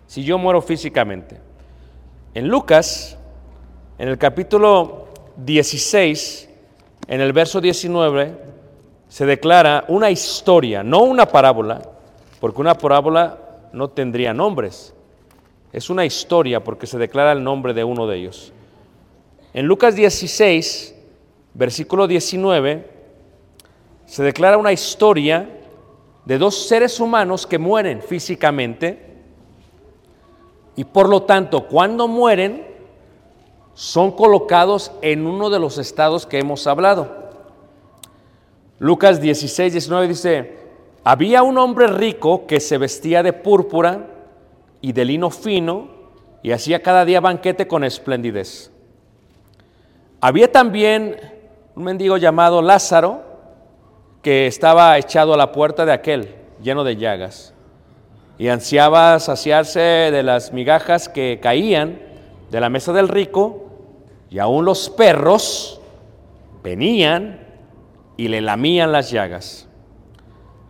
si 0.08 0.24
yo 0.24 0.38
muero 0.38 0.62
físicamente? 0.62 1.40
En 2.34 2.48
Lucas, 2.48 3.18
en 4.00 4.10
el 4.10 4.18
capítulo 4.18 5.08
16, 5.38 6.50
en 7.08 7.22
el 7.22 7.32
verso 7.32 7.62
19, 7.62 8.38
se 9.08 9.26
declara 9.28 9.86
una 9.88 10.10
historia, 10.10 10.82
no 10.82 11.04
una 11.04 11.28
parábola, 11.28 11.84
porque 12.40 12.60
una 12.60 12.76
parábola 12.76 13.38
no 13.72 13.90
tendría 13.90 14.34
nombres. 14.34 14.96
Es 15.72 15.92
una 15.92 16.06
historia 16.06 16.64
porque 16.64 16.88
se 16.88 16.98
declara 16.98 17.34
el 17.34 17.44
nombre 17.44 17.76
de 17.76 17.84
uno 17.84 18.08
de 18.08 18.18
ellos. 18.18 18.52
En 19.54 19.68
Lucas 19.68 19.96
16, 19.96 20.96
versículo 21.54 22.08
19, 22.08 22.90
se 24.08 24.24
declara 24.24 24.58
una 24.58 24.72
historia 24.72 25.48
de 26.26 26.38
dos 26.38 26.68
seres 26.68 27.00
humanos 27.00 27.46
que 27.46 27.58
mueren 27.58 28.02
físicamente 28.02 29.14
y 30.76 30.84
por 30.86 31.10
lo 31.10 31.24
tanto 31.24 31.68
cuando 31.68 32.08
mueren 32.08 32.66
son 33.74 34.12
colocados 34.12 34.92
en 35.02 35.26
uno 35.26 35.50
de 35.50 35.60
los 35.60 35.78
estados 35.78 36.26
que 36.26 36.40
hemos 36.40 36.68
hablado. 36.68 37.24
Lucas 38.80 39.22
16, 39.22 39.74
19 39.74 40.08
dice, 40.08 40.58
había 41.04 41.44
un 41.44 41.58
hombre 41.58 41.88
rico 41.88 42.46
que 42.48 42.60
se 42.60 42.78
vestía 42.78 43.24
de 43.24 43.34
púrpura 43.34 44.08
y 44.82 44.94
de 44.94 45.06
lino 45.06 45.30
fino 45.30 45.90
y 46.42 46.52
hacía 46.52 46.82
cada 46.82 47.06
día 47.06 47.20
banquete 47.20 47.68
con 47.68 47.84
esplendidez. 47.84 48.72
Había 50.22 50.52
también 50.52 51.18
un 51.76 51.84
mendigo 51.84 52.18
llamado 52.18 52.62
Lázaro 52.62 53.33
que 54.24 54.48
estaba 54.48 54.98
echado 54.98 55.34
a 55.34 55.38
la 55.38 55.52
puerta 55.52 55.86
de 55.86 55.92
aquel, 55.92 56.34
lleno 56.62 56.84
de 56.84 56.96
llagas, 56.96 57.54
y 58.38 58.48
ansiaba 58.48 59.20
saciarse 59.20 59.80
de 59.80 60.24
las 60.24 60.54
migajas 60.54 61.10
que 61.10 61.40
caían 61.42 62.00
de 62.50 62.60
la 62.60 62.70
mesa 62.70 62.94
del 62.94 63.10
rico, 63.10 63.66
y 64.30 64.40
aún 64.40 64.66
los 64.66 64.90
perros 64.90 65.82
venían 66.64 67.46
y 68.18 68.30
le 68.30 68.42
lamían 68.42 68.92
las 68.92 69.12
llagas. 69.12 69.68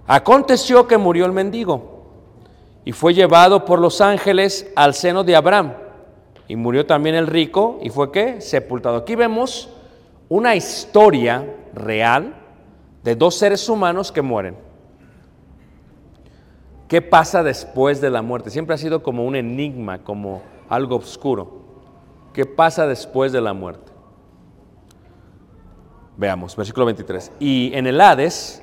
Aconteció 0.08 0.88
que 0.88 0.98
murió 0.98 1.26
el 1.26 1.32
mendigo 1.32 2.04
y 2.84 2.92
fue 2.92 3.14
llevado 3.14 3.64
por 3.64 3.80
los 3.80 4.02
ángeles 4.02 4.70
al 4.76 4.94
seno 4.94 5.24
de 5.24 5.36
Abraham. 5.36 5.74
Y 6.50 6.58
murió 6.58 6.86
también 6.86 7.16
el 7.16 7.28
rico 7.28 7.80
y 7.82 7.90
fue 7.90 8.12
qué? 8.12 8.42
Sepultado. 8.42 8.98
Aquí 8.98 9.16
vemos 9.16 9.70
una 10.28 10.56
historia 10.56 11.46
real 11.74 12.43
de 13.04 13.16
dos 13.16 13.36
seres 13.36 13.68
humanos 13.70 14.12
que 14.12 14.22
mueren. 14.22 14.58
¿Qué 16.88 17.02
pasa 17.02 17.44
después 17.44 18.02
de 18.02 18.10
la 18.10 18.22
muerte? 18.22 18.50
Siempre 18.50 18.76
ha 18.76 18.78
sido 18.78 19.04
como 19.04 19.26
un 19.26 19.36
enigma, 19.36 20.04
como 20.04 20.42
algo 20.70 20.98
oscuro. 20.98 21.64
¿Qué 22.34 22.46
pasa 22.46 22.88
después 22.88 23.32
de 23.32 23.42
la 23.42 23.54
muerte? 23.54 23.92
Veamos, 26.18 26.56
versículo 26.56 26.86
23. 26.86 27.32
Y 27.40 27.72
en 27.74 27.88
el 27.88 28.00
Hades 28.00 28.62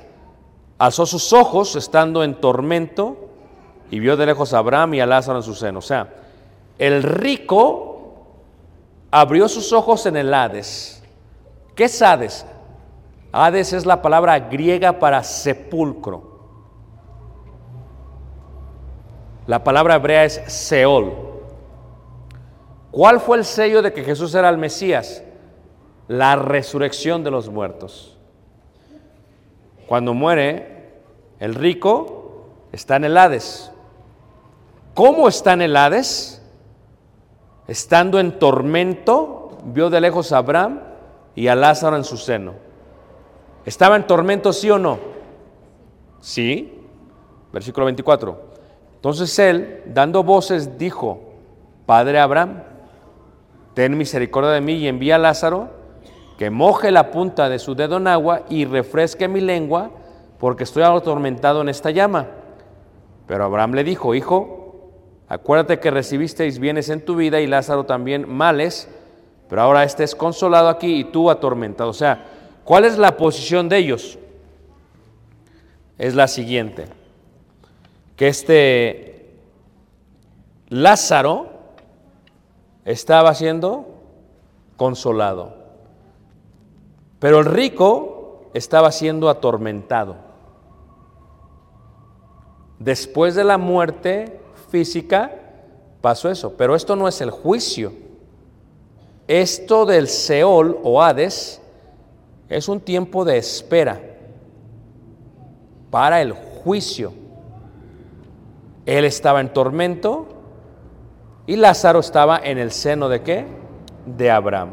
alzó 0.77 1.05
sus 1.05 1.33
ojos 1.33 1.75
estando 1.75 2.23
en 2.23 2.35
tormento 2.35 3.29
y 3.91 3.99
vio 3.99 4.15
de 4.15 4.25
lejos 4.25 4.53
a 4.53 4.59
Abraham 4.59 4.95
y 4.95 5.01
a 5.01 5.05
Lázaro 5.05 5.39
en 5.39 5.43
su 5.43 5.53
seno. 5.53 5.79
O 5.79 5.83
sea, 5.83 6.13
el 6.79 7.03
rico 7.03 7.91
abrió 9.11 9.47
sus 9.49 9.73
ojos 9.73 10.05
en 10.05 10.15
el 10.15 10.33
Hades. 10.33 11.03
¿Qué 11.75 11.83
es 11.85 12.01
Hades? 12.01 12.45
Hades 13.31 13.73
es 13.73 13.85
la 13.85 14.01
palabra 14.01 14.39
griega 14.39 14.99
para 14.99 15.23
sepulcro. 15.23 16.31
La 19.47 19.63
palabra 19.63 19.95
hebrea 19.95 20.25
es 20.25 20.41
Seol. 20.47 21.13
¿Cuál 22.91 23.19
fue 23.21 23.37
el 23.37 23.45
sello 23.45 23.81
de 23.81 23.93
que 23.93 24.03
Jesús 24.03 24.35
era 24.35 24.49
el 24.49 24.57
Mesías? 24.57 25.23
La 26.07 26.35
resurrección 26.35 27.23
de 27.23 27.31
los 27.31 27.49
muertos. 27.49 28.17
Cuando 29.87 30.13
muere 30.13 30.91
el 31.39 31.55
rico, 31.55 32.45
está 32.71 32.97
en 32.97 33.05
el 33.05 33.17
Hades. 33.17 33.71
¿Cómo 34.93 35.29
está 35.29 35.53
en 35.53 35.61
el 35.61 35.75
Hades? 35.75 36.41
Estando 37.67 38.19
en 38.19 38.37
tormento, 38.39 39.57
vio 39.63 39.89
de 39.89 40.01
lejos 40.01 40.33
a 40.33 40.37
Abraham 40.39 40.81
y 41.33 41.47
a 41.47 41.55
Lázaro 41.55 41.95
en 41.95 42.03
su 42.03 42.17
seno. 42.17 42.70
¿Estaba 43.65 43.95
en 43.95 44.07
tormento, 44.07 44.53
sí 44.53 44.69
o 44.69 44.79
no? 44.79 44.99
Sí. 46.19 46.79
Versículo 47.51 47.85
24. 47.85 48.51
Entonces 48.95 49.37
él, 49.39 49.83
dando 49.87 50.23
voces, 50.23 50.77
dijo, 50.77 51.19
Padre 51.85 52.19
Abraham, 52.19 52.63
ten 53.73 53.97
misericordia 53.97 54.51
de 54.51 54.61
mí 54.61 54.73
y 54.73 54.87
envía 54.87 55.15
a 55.15 55.19
Lázaro 55.19 55.69
que 56.37 56.49
moje 56.49 56.91
la 56.91 57.11
punta 57.11 57.49
de 57.49 57.59
su 57.59 57.75
dedo 57.75 57.97
en 57.97 58.07
agua 58.07 58.43
y 58.49 58.65
refresque 58.65 59.27
mi 59.27 59.41
lengua, 59.41 59.91
porque 60.39 60.63
estoy 60.63 60.83
atormentado 60.83 61.61
en 61.61 61.69
esta 61.69 61.91
llama. 61.91 62.27
Pero 63.27 63.43
Abraham 63.43 63.73
le 63.73 63.83
dijo, 63.83 64.15
Hijo, 64.15 64.89
acuérdate 65.27 65.79
que 65.79 65.91
recibisteis 65.91 66.57
bienes 66.57 66.89
en 66.89 67.05
tu 67.05 67.15
vida 67.15 67.41
y 67.41 67.47
Lázaro 67.47 67.85
también 67.85 68.27
males, 68.27 68.89
pero 69.49 69.61
ahora 69.61 69.83
este 69.83 70.03
es 70.03 70.15
consolado 70.15 70.67
aquí 70.67 71.01
y 71.01 71.03
tú 71.05 71.29
atormentado. 71.29 71.91
O 71.91 71.93
sea, 71.93 72.25
¿cuál 72.71 72.85
es 72.85 72.97
la 72.97 73.17
posición 73.17 73.67
de 73.67 73.79
ellos? 73.79 74.17
Es 75.97 76.15
la 76.15 76.29
siguiente, 76.29 76.85
que 78.15 78.29
este 78.29 79.35
Lázaro 80.69 81.49
estaba 82.85 83.35
siendo 83.35 83.87
consolado, 84.77 85.53
pero 87.19 87.39
el 87.39 87.45
rico 87.45 88.49
estaba 88.53 88.93
siendo 88.93 89.27
atormentado. 89.27 90.15
Después 92.79 93.35
de 93.35 93.43
la 93.43 93.57
muerte 93.57 94.39
física 94.69 95.29
pasó 95.99 96.29
eso, 96.29 96.53
pero 96.55 96.77
esto 96.77 96.95
no 96.95 97.09
es 97.09 97.19
el 97.19 97.31
juicio. 97.31 97.91
Esto 99.27 99.85
del 99.85 100.07
Seol 100.07 100.79
o 100.83 101.03
Hades 101.03 101.60
es 102.51 102.67
un 102.67 102.81
tiempo 102.81 103.23
de 103.23 103.37
espera 103.37 104.01
para 105.89 106.21
el 106.21 106.33
juicio. 106.33 107.13
Él 108.85 109.05
estaba 109.05 109.39
en 109.39 109.53
tormento 109.53 110.27
y 111.47 111.55
Lázaro 111.55 112.01
estaba 112.01 112.41
en 112.43 112.57
el 112.57 112.71
seno 112.71 113.07
de 113.07 113.21
qué? 113.21 113.45
De 114.05 114.29
Abraham. 114.29 114.71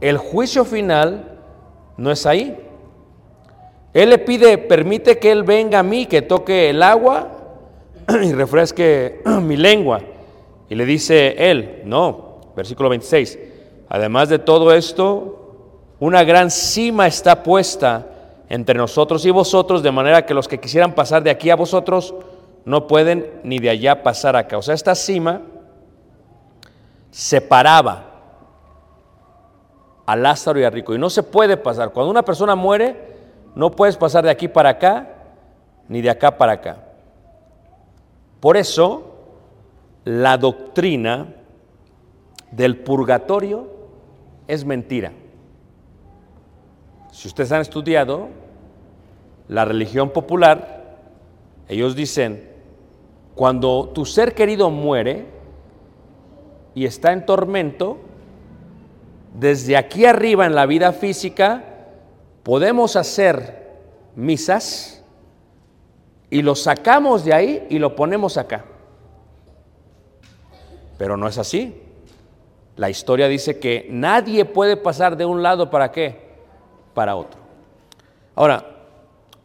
El 0.00 0.16
juicio 0.16 0.64
final 0.64 1.38
no 1.98 2.10
es 2.10 2.24
ahí. 2.24 2.58
Él 3.92 4.08
le 4.08 4.18
pide, 4.18 4.56
permite 4.56 5.18
que 5.18 5.30
Él 5.30 5.42
venga 5.42 5.80
a 5.80 5.82
mí, 5.82 6.06
que 6.06 6.22
toque 6.22 6.70
el 6.70 6.82
agua 6.82 7.32
y 8.22 8.32
refresque 8.32 9.20
mi 9.42 9.58
lengua. 9.58 10.00
Y 10.70 10.74
le 10.74 10.86
dice 10.86 11.34
Él, 11.50 11.82
no, 11.84 12.40
versículo 12.56 12.88
26, 12.88 13.38
además 13.90 14.30
de 14.30 14.38
todo 14.38 14.72
esto, 14.72 15.41
una 16.02 16.24
gran 16.24 16.50
cima 16.50 17.06
está 17.06 17.44
puesta 17.44 18.06
entre 18.48 18.76
nosotros 18.76 19.24
y 19.24 19.30
vosotros, 19.30 19.84
de 19.84 19.92
manera 19.92 20.26
que 20.26 20.34
los 20.34 20.48
que 20.48 20.58
quisieran 20.58 20.96
pasar 20.96 21.22
de 21.22 21.30
aquí 21.30 21.48
a 21.48 21.54
vosotros 21.54 22.12
no 22.64 22.88
pueden 22.88 23.40
ni 23.44 23.60
de 23.60 23.70
allá 23.70 24.02
pasar 24.02 24.34
acá. 24.34 24.58
O 24.58 24.62
sea, 24.62 24.74
esta 24.74 24.96
cima 24.96 25.42
separaba 27.12 28.02
a 30.04 30.16
Lázaro 30.16 30.58
y 30.58 30.64
a 30.64 30.70
Rico. 30.70 30.92
Y 30.92 30.98
no 30.98 31.08
se 31.08 31.22
puede 31.22 31.56
pasar. 31.56 31.92
Cuando 31.92 32.10
una 32.10 32.24
persona 32.24 32.56
muere, 32.56 33.14
no 33.54 33.70
puedes 33.70 33.96
pasar 33.96 34.24
de 34.24 34.30
aquí 34.30 34.48
para 34.48 34.70
acá, 34.70 35.08
ni 35.86 36.00
de 36.00 36.10
acá 36.10 36.36
para 36.36 36.54
acá. 36.54 36.78
Por 38.40 38.56
eso, 38.56 39.04
la 40.02 40.36
doctrina 40.36 41.28
del 42.50 42.78
purgatorio 42.78 43.68
es 44.48 44.64
mentira. 44.64 45.12
Si 47.12 47.28
ustedes 47.28 47.52
han 47.52 47.60
estudiado 47.60 48.30
la 49.46 49.66
religión 49.66 50.10
popular, 50.10 50.96
ellos 51.68 51.94
dicen, 51.94 52.48
cuando 53.34 53.90
tu 53.94 54.06
ser 54.06 54.34
querido 54.34 54.70
muere 54.70 55.26
y 56.74 56.86
está 56.86 57.12
en 57.12 57.26
tormento, 57.26 57.98
desde 59.34 59.76
aquí 59.76 60.06
arriba 60.06 60.46
en 60.46 60.54
la 60.54 60.64
vida 60.64 60.92
física 60.92 61.64
podemos 62.42 62.96
hacer 62.96 63.70
misas 64.16 65.04
y 66.30 66.40
lo 66.40 66.54
sacamos 66.54 67.26
de 67.26 67.34
ahí 67.34 67.66
y 67.68 67.78
lo 67.78 67.94
ponemos 67.94 68.38
acá. 68.38 68.64
Pero 70.96 71.18
no 71.18 71.28
es 71.28 71.36
así. 71.36 71.78
La 72.76 72.88
historia 72.88 73.28
dice 73.28 73.58
que 73.58 73.86
nadie 73.90 74.46
puede 74.46 74.78
pasar 74.78 75.18
de 75.18 75.26
un 75.26 75.42
lado 75.42 75.68
para 75.68 75.92
qué? 75.92 76.21
Para 76.94 77.16
otro. 77.16 77.40
Ahora, 78.34 78.64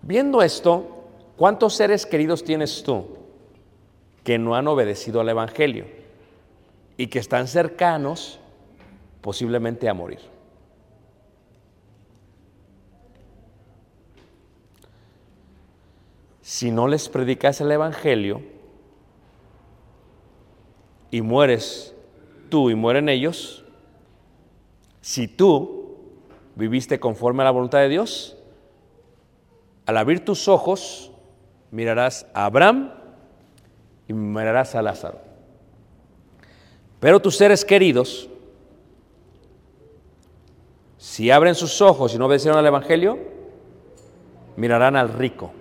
viendo 0.01 0.41
esto, 0.41 1.05
¿cuántos 1.35 1.73
seres 1.73 2.05
queridos 2.05 2.43
tienes 2.43 2.83
tú 2.83 3.17
que 4.23 4.37
no 4.37 4.55
han 4.55 4.67
obedecido 4.67 5.21
al 5.21 5.29
Evangelio 5.29 5.85
y 6.97 7.07
que 7.07 7.19
están 7.19 7.47
cercanos 7.47 8.39
posiblemente 9.21 9.87
a 9.89 9.93
morir? 9.93 10.19
Si 16.41 16.71
no 16.71 16.87
les 16.87 17.09
predicas 17.09 17.59
el 17.59 17.71
Evangelio 17.71 18.41
y 21.11 21.21
mueres 21.21 21.93
tú 22.49 22.69
y 22.69 22.75
mueren 22.75 23.09
ellos, 23.09 23.65
si 25.01 25.27
tú 25.27 25.76
viviste 26.57 26.99
conforme 26.99 27.43
a 27.43 27.45
la 27.45 27.51
voluntad 27.51 27.79
de 27.79 27.89
Dios, 27.89 28.35
al 29.85 29.97
abrir 29.97 30.25
tus 30.25 30.47
ojos 30.47 31.11
mirarás 31.71 32.25
a 32.33 32.45
Abraham 32.45 32.91
y 34.07 34.13
mirarás 34.13 34.75
a 34.75 34.81
Lázaro. 34.81 35.19
Pero 36.99 37.19
tus 37.19 37.37
seres 37.37 37.63
queridos, 37.63 38.27
si 40.97 41.29
abren 41.29 41.55
sus 41.55 41.81
ojos 41.81 42.13
y 42.13 42.17
no 42.17 42.25
obedecieron 42.25 42.57
al 42.57 42.65
Evangelio, 42.65 43.19
mirarán 44.55 44.95
al 44.95 45.13
rico. 45.13 45.51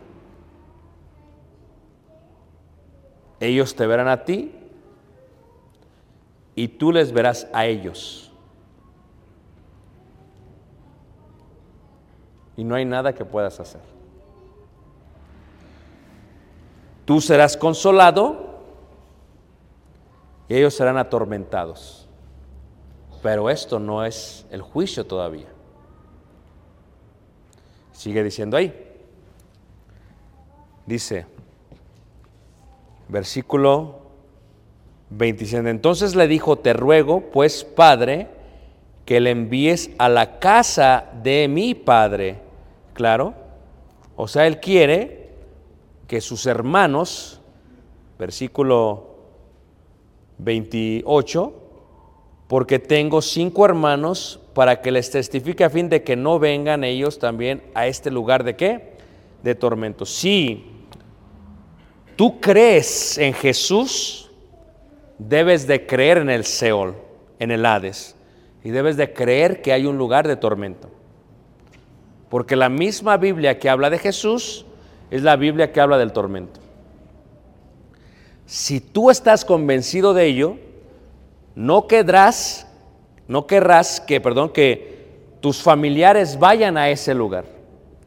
Ellos 3.39 3.77
te 3.77 3.87
verán 3.87 4.09
a 4.09 4.25
ti 4.25 4.51
y 6.55 6.69
tú 6.69 6.91
les 6.91 7.13
verás 7.13 7.49
a 7.53 7.67
ellos. 7.67 8.26
Y 12.57 12.65
no 12.65 12.75
hay 12.75 12.85
nada 12.85 13.13
que 13.15 13.25
puedas 13.25 13.61
hacer. 13.61 13.81
Tú 17.05 17.21
serás 17.21 17.57
consolado 17.57 18.47
y 20.49 20.55
ellos 20.55 20.75
serán 20.75 20.99
atormentados. 20.99 22.09
Pero 23.23 23.51
esto 23.51 23.79
no 23.79 24.05
es 24.05 24.47
el 24.51 24.63
juicio 24.63 25.05
todavía. 25.07 25.49
Sigue 27.93 28.23
diciendo 28.23 28.57
ahí. 28.57 28.75
Dice, 30.87 31.27
versículo 33.09 34.01
27. 35.11 35.69
Entonces 35.69 36.15
le 36.15 36.29
dijo, 36.29 36.57
te 36.59 36.73
ruego, 36.73 37.31
pues, 37.33 37.65
Padre, 37.65 38.29
que 39.05 39.21
le 39.21 39.31
envíes 39.31 39.91
a 39.99 40.09
la 40.09 40.39
casa 40.39 41.07
de 41.23 41.49
mi 41.49 41.75
Padre. 41.75 42.46
Claro. 42.97 43.35
O 44.17 44.27
sea, 44.27 44.47
él 44.47 44.59
quiere 44.59 45.29
que 46.09 46.23
sus 46.23 46.47
hermanos, 46.47 47.43
versículo 48.19 49.17
28, 50.39 51.53
porque 52.49 52.79
tengo 52.79 53.21
cinco 53.21 53.67
hermanos 53.67 54.41
para 54.55 54.81
que 54.81 54.91
les 54.91 55.11
testifique 55.11 55.63
a 55.63 55.69
fin 55.69 55.91
de 55.91 56.03
que 56.03 56.17
no 56.17 56.39
vengan 56.39 56.85
ellos 56.85 57.19
también 57.19 57.63
a 57.75 57.87
este 57.87 58.11
lugar 58.11 58.45
de 58.45 58.57
qué? 58.57 58.95
De 59.43 59.55
tormento. 59.55 60.07
Si 60.07 60.65
tú 62.17 62.41
crees 62.41 63.19
en 63.19 63.35
Jesús, 63.35 64.31
debes 65.19 65.67
de 65.67 65.85
creer 65.85 66.17
en 66.17 66.31
el 66.31 66.47
Seol, 66.47 66.97
en 67.39 67.51
el 67.51 67.67
Hades, 67.67 68.17
y 68.65 68.71
debes 68.71 68.97
de 68.97 69.13
creer 69.13 69.61
que 69.61 69.75
hay 69.75 69.85
un 69.85 69.99
lugar 69.99 70.27
de 70.27 70.37
tormento. 70.37 70.96
Porque 72.29 72.57
la 72.57 72.69
misma 72.69 73.17
Biblia 73.17 73.59
que 73.59 73.69
habla 73.69 73.91
de 73.91 73.99
Jesús 73.99 74.67
es 75.11 75.23
la 75.23 75.37
Biblia 75.37 75.73
que 75.73 75.81
habla 75.81 75.99
del 75.99 76.13
tormento. 76.13 76.61
Si 78.47 78.81
tú 78.81 79.11
estás 79.11 79.45
convencido 79.45 80.15
de 80.15 80.27
ello, 80.27 80.57
no 81.55 81.87
querrás, 81.87 82.67
no 83.29 83.47
querrás 83.47 84.01
que, 84.01 84.21
perdón, 84.21 84.51
que 84.51 84.97
tus 85.41 85.63
familiares 85.63 86.39
vayan 86.39 86.77
a 86.77 86.91
ese 86.91 87.15
lugar. 87.15 87.45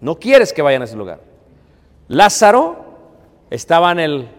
No 0.01 0.19
quieres 0.19 0.53
que 0.53 0.61
vayan 0.61 0.81
a 0.81 0.85
ese 0.85 0.95
lugar. 0.95 1.19
Lázaro 2.07 2.85
estaba 3.49 3.91
en 3.91 3.99
el 3.99 4.29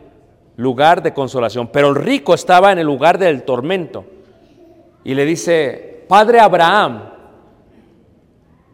lugar 0.56 1.02
de 1.02 1.12
consolación, 1.12 1.68
pero 1.68 1.88
el 1.88 1.96
rico 1.96 2.34
estaba 2.34 2.72
en 2.72 2.78
el 2.78 2.86
lugar 2.86 3.18
del 3.18 3.42
tormento. 3.42 4.04
Y 5.04 5.14
le 5.14 5.24
dice, 5.24 6.04
Padre 6.08 6.40
Abraham, 6.40 7.10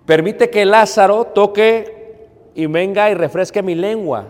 permite 0.07 0.49
que 0.49 0.65
Lázaro 0.65 1.25
toque 1.27 1.97
y 2.55 2.67
venga 2.67 3.11
y 3.11 3.15
refresque 3.15 3.63
mi 3.63 3.75
lengua. 3.75 4.29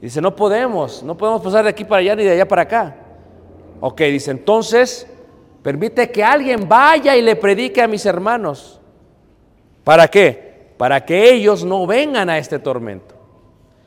Dice, 0.00 0.20
no 0.20 0.34
podemos, 0.34 1.02
no 1.02 1.16
podemos 1.16 1.40
pasar 1.42 1.64
de 1.64 1.70
aquí 1.70 1.84
para 1.84 2.00
allá 2.00 2.16
ni 2.16 2.24
de 2.24 2.32
allá 2.32 2.48
para 2.48 2.62
acá. 2.62 2.96
Ok, 3.80 4.00
dice, 4.02 4.30
entonces, 4.30 5.06
permite 5.62 6.10
que 6.10 6.22
alguien 6.24 6.68
vaya 6.68 7.16
y 7.16 7.22
le 7.22 7.36
predique 7.36 7.80
a 7.80 7.88
mis 7.88 8.04
hermanos. 8.04 8.80
¿Para 9.84 10.08
qué? 10.08 10.72
Para 10.76 11.04
que 11.04 11.32
ellos 11.32 11.64
no 11.64 11.86
vengan 11.86 12.28
a 12.28 12.38
este 12.38 12.58
tormento. 12.58 13.14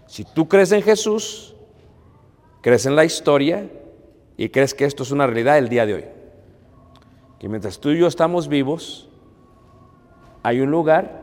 Si 0.06 0.24
tú 0.24 0.48
crees 0.48 0.72
en 0.72 0.82
Jesús, 0.82 1.56
crees 2.62 2.86
en 2.86 2.96
la 2.96 3.06
historia 3.06 3.68
y 4.38 4.50
crees 4.50 4.74
que 4.74 4.86
esto 4.86 5.04
es 5.04 5.12
una 5.12 5.26
realidad 5.26 5.58
el 5.58 5.70
día 5.70 5.86
de 5.86 5.94
hoy. 5.96 6.06
Que 7.40 7.50
mientras 7.50 7.80
tú 7.80 7.90
y 7.90 8.00
yo 8.00 8.08
estamos 8.08 8.48
vivos, 8.48 9.10
hay 10.43 10.60
un 10.60 10.69
lugar 10.69 11.21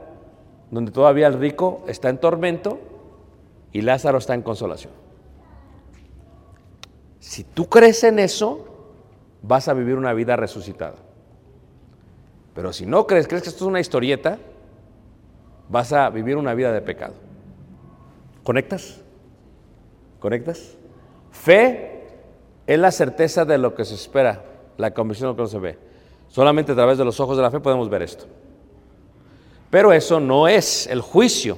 donde 0.70 0.90
todavía 0.90 1.26
el 1.26 1.34
rico 1.34 1.84
está 1.86 2.08
en 2.08 2.18
tormento 2.18 2.78
y 3.72 3.82
Lázaro 3.82 4.18
está 4.18 4.34
en 4.34 4.42
consolación. 4.42 4.92
Si 7.20 7.44
tú 7.44 7.68
crees 7.68 8.02
en 8.02 8.18
eso, 8.18 8.66
vas 9.42 9.68
a 9.68 9.74
vivir 9.74 9.96
una 9.96 10.14
vida 10.14 10.36
resucitada. 10.36 10.96
Pero 12.54 12.72
si 12.72 12.86
no 12.86 13.06
crees, 13.06 13.28
crees 13.28 13.42
que 13.42 13.50
esto 13.50 13.64
es 13.64 13.68
una 13.68 13.80
historieta, 13.80 14.38
vas 15.68 15.92
a 15.92 16.08
vivir 16.10 16.36
una 16.36 16.54
vida 16.54 16.72
de 16.72 16.80
pecado. 16.80 17.14
¿Conectas? 18.42 19.00
¿Conectas? 20.18 20.76
Fe 21.30 22.08
es 22.66 22.78
la 22.78 22.90
certeza 22.90 23.44
de 23.44 23.58
lo 23.58 23.74
que 23.74 23.84
se 23.84 23.94
espera, 23.94 24.44
la 24.78 24.92
convicción 24.92 25.28
de 25.28 25.32
lo 25.32 25.36
que 25.36 25.42
no 25.42 25.48
se 25.48 25.58
ve. 25.58 25.78
Solamente 26.28 26.72
a 26.72 26.74
través 26.74 26.98
de 26.98 27.04
los 27.04 27.20
ojos 27.20 27.36
de 27.36 27.42
la 27.42 27.50
fe 27.50 27.60
podemos 27.60 27.88
ver 27.88 28.02
esto. 28.02 28.26
Pero 29.70 29.92
eso 29.92 30.18
no 30.18 30.48
es 30.48 30.86
el 30.88 31.00
juicio. 31.00 31.56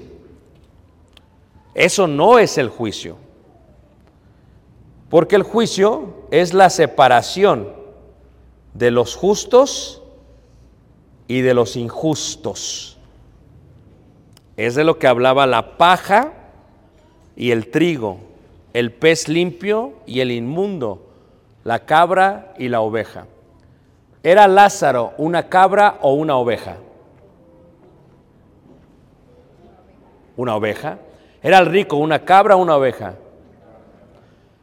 Eso 1.75 2.07
no 2.07 2.39
es 2.39 2.59
el 2.59 2.69
juicio. 2.69 3.17
Porque 5.09 5.37
el 5.37 5.43
juicio 5.43 6.15
es 6.31 6.53
la 6.53 6.71
separación 6.71 7.69
de 8.75 8.91
los 8.91 9.17
justos 9.17 10.03
y 11.27 11.41
de 11.41 11.55
los 11.55 11.77
injustos. 11.77 12.99
Es 14.57 14.75
de 14.75 14.85
lo 14.85 14.99
que 14.99 15.07
hablaba 15.07 15.47
la 15.47 15.79
paja 15.79 16.33
y 17.37 17.51
el 17.51 17.71
trigo, 17.71 18.19
el 18.75 18.93
pez 18.93 19.29
limpio 19.29 19.95
y 20.07 20.21
el 20.21 20.31
inmundo, 20.31 21.07
la 21.65 21.87
cabra 21.87 22.55
y 22.59 22.69
la 22.69 22.81
oveja. 22.81 23.27
¿Era 24.23 24.47
Lázaro 24.47 25.15
una 25.17 25.49
cabra 25.49 25.99
o 26.03 26.13
una 26.13 26.37
oveja? 26.37 26.77
Una 30.43 30.57
oveja. 30.57 30.99
¿Era 31.41 31.59
el 31.59 31.67
rico 31.67 31.99
una 31.99 32.25
cabra 32.25 32.57
o 32.57 32.59
una 32.59 32.75
oveja? 32.75 33.15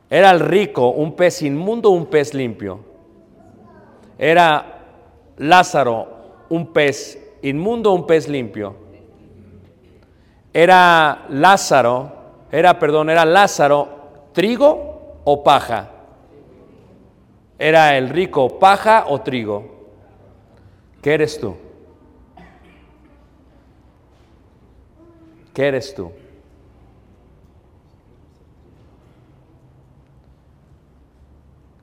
¿Era 0.10 0.30
el 0.32 0.42
rico 0.42 0.90
un 0.90 1.16
pez 1.16 1.42
inmundo 1.42 1.90
o 1.90 1.94
un 1.94 2.08
pez 2.08 2.34
limpio? 2.34 2.82
¿Era 4.18 4.82
Lázaro 5.38 6.46
un 6.50 6.74
pez 6.74 7.18
inmundo 7.44 7.94
o 7.94 7.96
un 7.96 8.06
pez 8.06 8.28
limpio? 8.28 8.76
¿Era 10.54 11.28
Lázaro, 11.30 12.12
era, 12.52 12.78
perdón, 12.78 13.10
era 13.10 13.24
Lázaro 13.24 13.88
trigo 14.34 15.22
o 15.24 15.42
paja? 15.46 15.92
¿Era 17.58 17.98
el 17.98 18.10
rico 18.10 18.60
paja 18.60 19.06
o 19.08 19.22
trigo? 19.22 19.64
¿Qué 21.02 21.14
eres 21.14 21.40
tú? 21.40 21.56
¿Qué 25.60 25.68
eres 25.68 25.94
tú? 25.94 26.10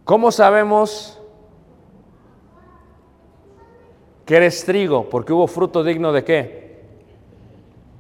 ¿Cómo 0.03 0.33
sabemos 0.33 1.21
que 4.25 4.35
eres 4.35 4.65
trigo? 4.65 5.11
Porque 5.11 5.35
hubo 5.35 5.47
fruto 5.47 5.85
digno 5.85 6.11
de 6.15 6.25
qué? 6.25 6.87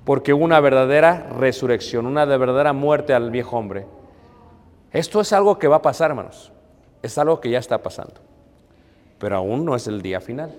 Porque 0.07 0.33
hubo 0.33 0.47
una 0.47 0.61
verdadera 0.61 1.29
resurrección, 1.39 2.07
una 2.07 2.25
de 2.25 2.39
verdadera 2.39 2.73
muerte 2.73 3.13
al 3.13 3.31
viejo 3.31 3.59
hombre. 3.59 3.87
Esto 4.93 5.21
es 5.21 5.31
algo 5.35 5.59
que 5.59 5.69
va 5.69 5.77
a 5.77 5.83
pasar, 5.83 6.09
hermanos. 6.11 6.53
Es 7.03 7.19
algo 7.19 7.39
que 7.39 7.51
ya 7.51 7.59
está 7.59 7.83
pasando. 7.83 8.23
Pero 9.19 9.37
aún 9.37 9.67
no 9.67 9.77
es 9.77 9.87
el 9.87 10.01
día 10.01 10.23
final. 10.23 10.59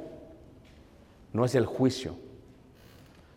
No 1.34 1.44
es 1.44 1.56
el 1.56 1.66
juicio. 1.66 2.27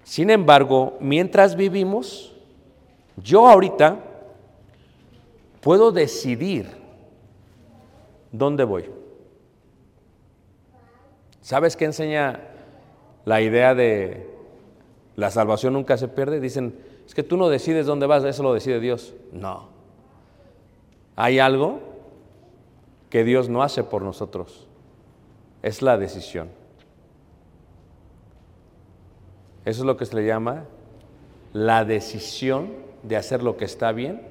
Sin 0.05 0.31
embargo, 0.31 0.97
mientras 1.01 1.57
vivimos, 1.57 2.35
yo 3.17 3.47
ahorita 3.47 3.99
puedo 5.61 5.93
decidir 5.93 6.81
¿dónde 8.33 8.65
voy? 8.65 8.91
¿Sabes 11.41 11.77
qué 11.77 11.87
enseña 11.87 12.41
la 13.25 13.41
idea 13.41 13.75
de 13.75 14.29
la 15.17 15.31
salvación 15.31 15.73
nunca 15.73 15.97
se 15.97 16.09
pierde? 16.09 16.41
Dicen, 16.41 16.79
es 17.07 17.15
que 17.15 17.23
tú 17.23 17.37
no 17.37 17.49
decides 17.49 17.87
dónde 17.87 18.07
vas, 18.07 18.25
eso 18.25 18.43
lo 18.43 18.55
decide 18.55 18.79
Dios. 18.81 19.15
No. 19.33 19.69
Hay 21.17 21.39
algo 21.39 21.81
que 23.09 23.25
Dios 23.25 23.49
no 23.49 23.63
hace 23.63 23.83
por 23.83 24.03
nosotros. 24.03 24.69
Es 25.63 25.83
la 25.83 25.99
decisión. 25.99 26.49
Eso 29.65 29.83
es 29.83 29.87
lo 29.87 29.97
que 29.97 30.07
se 30.07 30.17
le 30.17 30.27
llama 30.27 30.65
la 31.53 31.85
decisión 31.85 32.73
de 33.03 33.17
hacer 33.17 33.43
lo 33.43 33.57
que 33.57 33.65
está 33.65 33.93
bien 33.93 34.23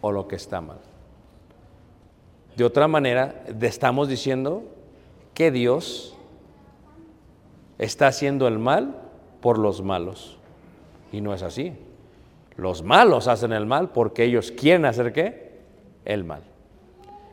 o 0.00 0.12
lo 0.12 0.28
que 0.28 0.36
está 0.36 0.60
mal. 0.60 0.78
De 2.56 2.64
otra 2.64 2.88
manera, 2.88 3.44
estamos 3.60 4.08
diciendo 4.08 4.64
que 5.34 5.50
Dios 5.50 6.16
está 7.78 8.08
haciendo 8.08 8.48
el 8.48 8.58
mal 8.58 8.96
por 9.40 9.58
los 9.58 9.82
malos. 9.82 10.38
Y 11.12 11.20
no 11.20 11.32
es 11.32 11.42
así. 11.42 11.74
Los 12.56 12.82
malos 12.82 13.28
hacen 13.28 13.52
el 13.52 13.66
mal 13.66 13.90
porque 13.90 14.24
ellos 14.24 14.50
quieren 14.50 14.84
hacer 14.84 15.12
qué? 15.12 15.60
El 16.04 16.24
mal. 16.24 16.42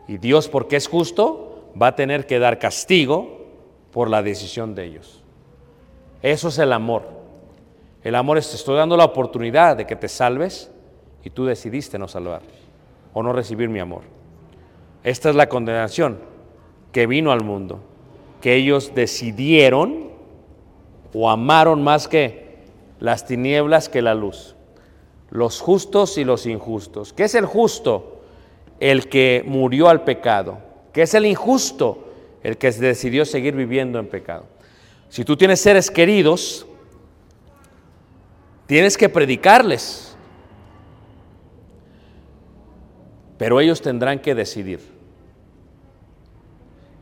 Y 0.07 0.19
Dios, 0.19 0.47
porque 0.47 0.75
es 0.75 0.87
justo, 0.87 1.71
va 1.81 1.87
a 1.87 1.95
tener 1.95 2.27
que 2.27 2.37
dar 2.37 2.59
castigo 2.59 3.47
por 3.91 4.09
la 4.09 4.21
decisión 4.21 4.75
de 4.75 4.85
ellos. 4.85 5.23
Eso 6.25 6.47
es 6.47 6.57
el 6.57 6.73
amor. 6.73 7.03
El 8.03 8.15
amor 8.15 8.39
es, 8.39 8.49
te 8.49 8.55
estoy 8.55 8.77
dando 8.77 8.97
la 8.97 9.05
oportunidad 9.05 9.77
de 9.77 9.85
que 9.85 9.95
te 9.95 10.07
salves 10.07 10.71
y 11.23 11.29
tú 11.29 11.45
decidiste 11.45 11.99
no 11.99 12.07
salvar 12.07 12.41
o 13.13 13.21
no 13.21 13.31
recibir 13.31 13.69
mi 13.69 13.77
amor. 13.77 14.01
Esta 15.03 15.29
es 15.29 15.35
la 15.35 15.47
condenación 15.47 16.17
que 16.91 17.05
vino 17.05 17.31
al 17.31 17.43
mundo, 17.43 17.79
que 18.41 18.55
ellos 18.55 18.93
decidieron 18.95 20.09
o 21.13 21.29
amaron 21.29 21.83
más 21.83 22.07
que 22.07 22.55
las 22.99 23.27
tinieblas 23.27 23.87
que 23.87 24.01
la 24.01 24.15
luz, 24.15 24.55
los 25.29 25.61
justos 25.61 26.17
y 26.17 26.23
los 26.23 26.47
injustos. 26.47 27.13
¿Qué 27.13 27.25
es 27.25 27.35
el 27.35 27.45
justo? 27.45 28.23
El 28.79 29.09
que 29.09 29.43
murió 29.45 29.89
al 29.89 30.03
pecado. 30.03 30.57
¿Qué 30.91 31.03
es 31.03 31.13
el 31.13 31.27
injusto? 31.27 31.99
El 32.41 32.57
que 32.57 32.71
decidió 32.71 33.25
seguir 33.25 33.55
viviendo 33.55 33.99
en 33.99 34.07
pecado. 34.07 34.54
Si 35.15 35.23
tú 35.23 35.37
tienes 35.37 35.61
seres 35.61 35.89
queridos, 35.89 36.67
tienes 38.65 38.97
que 38.97 39.07
predicarles, 39.07 40.13
pero 43.37 43.61
ellos 43.61 43.81
tendrán 43.81 44.19
que 44.19 44.35
decidir. 44.35 44.81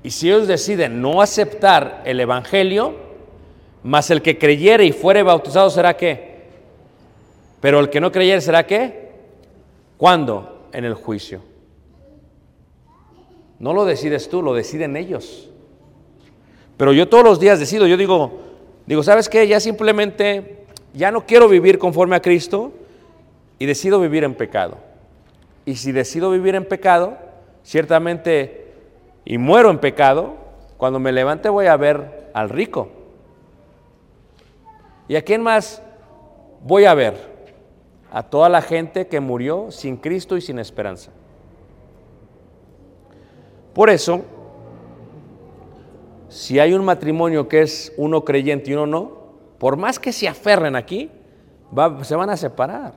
Y 0.04 0.12
si 0.12 0.30
ellos 0.30 0.48
deciden 0.48 1.02
no 1.02 1.24
aceptar 1.24 2.04
el 2.06 2.20
Evangelio, 2.20 2.94
más 3.82 4.12
el 4.12 4.22
que 4.22 4.38
creyere 4.38 4.86
y 4.86 4.92
fuere 4.92 5.24
bautizado 5.24 5.72
será 5.72 5.98
qué? 5.98 6.50
Pero 7.62 7.80
el 7.80 7.90
que 7.90 8.00
no 8.00 8.12
creyere 8.12 8.42
será 8.42 8.68
qué? 8.68 9.10
¿Cuándo? 9.98 10.68
En 10.72 10.86
el 10.86 10.94
juicio. 10.94 11.42
No 13.58 13.74
lo 13.74 13.86
decides 13.86 14.30
tú, 14.30 14.44
lo 14.44 14.54
deciden 14.54 14.98
ellos. 14.98 15.50
Pero 16.84 16.92
yo 16.92 17.08
todos 17.08 17.24
los 17.24 17.40
días 17.40 17.62
decido, 17.62 17.88
yo 17.88 17.96
digo, 17.96 18.42
digo, 18.86 19.04
¿sabes 19.04 19.30
qué? 19.30 19.48
Ya 19.48 19.62
simplemente, 19.62 20.66
ya 20.94 21.12
no 21.12 21.26
quiero 21.26 21.48
vivir 21.48 21.80
conforme 21.80 22.18
a 22.18 22.22
Cristo 22.22 22.74
y 23.58 23.66
decido 23.66 24.02
vivir 24.02 24.26
en 24.26 24.36
pecado. 24.36 24.80
Y 25.66 25.76
si 25.76 25.94
decido 25.94 26.30
vivir 26.30 26.56
en 26.56 26.66
pecado, 26.66 27.18
ciertamente, 27.64 28.74
y 29.24 29.38
muero 29.38 29.70
en 29.70 29.80
pecado, 29.80 30.34
cuando 30.76 31.00
me 31.00 31.14
levante 31.14 31.48
voy 31.48 31.68
a 31.68 31.78
ver 31.78 32.30
al 32.34 32.50
rico. 32.50 32.90
¿Y 35.08 35.16
a 35.16 35.22
quién 35.22 35.42
más 35.42 35.82
voy 36.66 36.84
a 36.84 36.94
ver? 36.94 37.16
A 38.12 38.24
toda 38.24 38.50
la 38.50 38.62
gente 38.62 39.08
que 39.08 39.22
murió 39.22 39.72
sin 39.72 39.96
Cristo 39.96 40.36
y 40.36 40.42
sin 40.42 40.60
esperanza. 40.60 41.12
Por 43.74 43.90
eso, 43.90 44.26
si 46.34 46.60
hay 46.60 46.74
un 46.74 46.84
matrimonio 46.84 47.48
que 47.48 47.62
es 47.62 47.94
uno 47.96 48.26
creyente 48.26 48.72
y 48.72 48.74
uno 48.74 48.88
no, 48.88 49.12
por 49.60 49.78
más 49.78 50.00
que 50.00 50.12
se 50.12 50.28
aferren 50.28 50.76
aquí, 50.76 51.12
se 52.02 52.16
van 52.16 52.32
a 52.32 52.38
separar. 52.38 52.96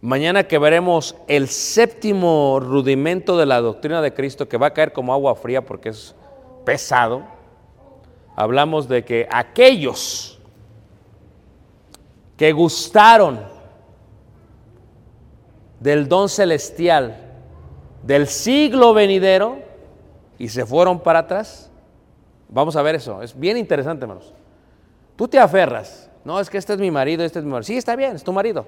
Mañana 0.00 0.44
que 0.44 0.58
veremos 0.58 1.14
el 1.28 1.48
séptimo 1.48 2.58
rudimento 2.58 3.36
de 3.36 3.44
la 3.44 3.60
doctrina 3.60 4.00
de 4.00 4.14
Cristo 4.14 4.48
que 4.48 4.56
va 4.56 4.68
a 4.68 4.72
caer 4.72 4.94
como 4.94 5.12
agua 5.12 5.34
fría 5.34 5.60
porque 5.66 5.90
es 5.90 6.14
pesado, 6.64 7.24
hablamos 8.36 8.88
de 8.88 9.04
que 9.04 9.28
aquellos 9.30 10.40
que 12.38 12.52
gustaron 12.52 13.40
del 15.80 16.08
don 16.08 16.30
celestial 16.30 17.29
del 18.02 18.26
siglo 18.26 18.94
venidero 18.94 19.58
y 20.38 20.48
se 20.48 20.64
fueron 20.64 21.00
para 21.00 21.20
atrás. 21.20 21.70
Vamos 22.48 22.76
a 22.76 22.82
ver 22.82 22.94
eso, 22.94 23.22
es 23.22 23.38
bien 23.38 23.56
interesante, 23.56 24.04
hermanos. 24.04 24.32
Tú 25.16 25.28
te 25.28 25.38
aferras, 25.38 26.10
no, 26.24 26.40
es 26.40 26.50
que 26.50 26.58
este 26.58 26.72
es 26.72 26.78
mi 26.78 26.90
marido, 26.90 27.24
este 27.24 27.38
es 27.38 27.44
mi 27.44 27.50
marido. 27.50 27.66
Sí, 27.66 27.76
está 27.76 27.94
bien, 27.96 28.16
es 28.16 28.24
tu 28.24 28.32
marido. 28.32 28.66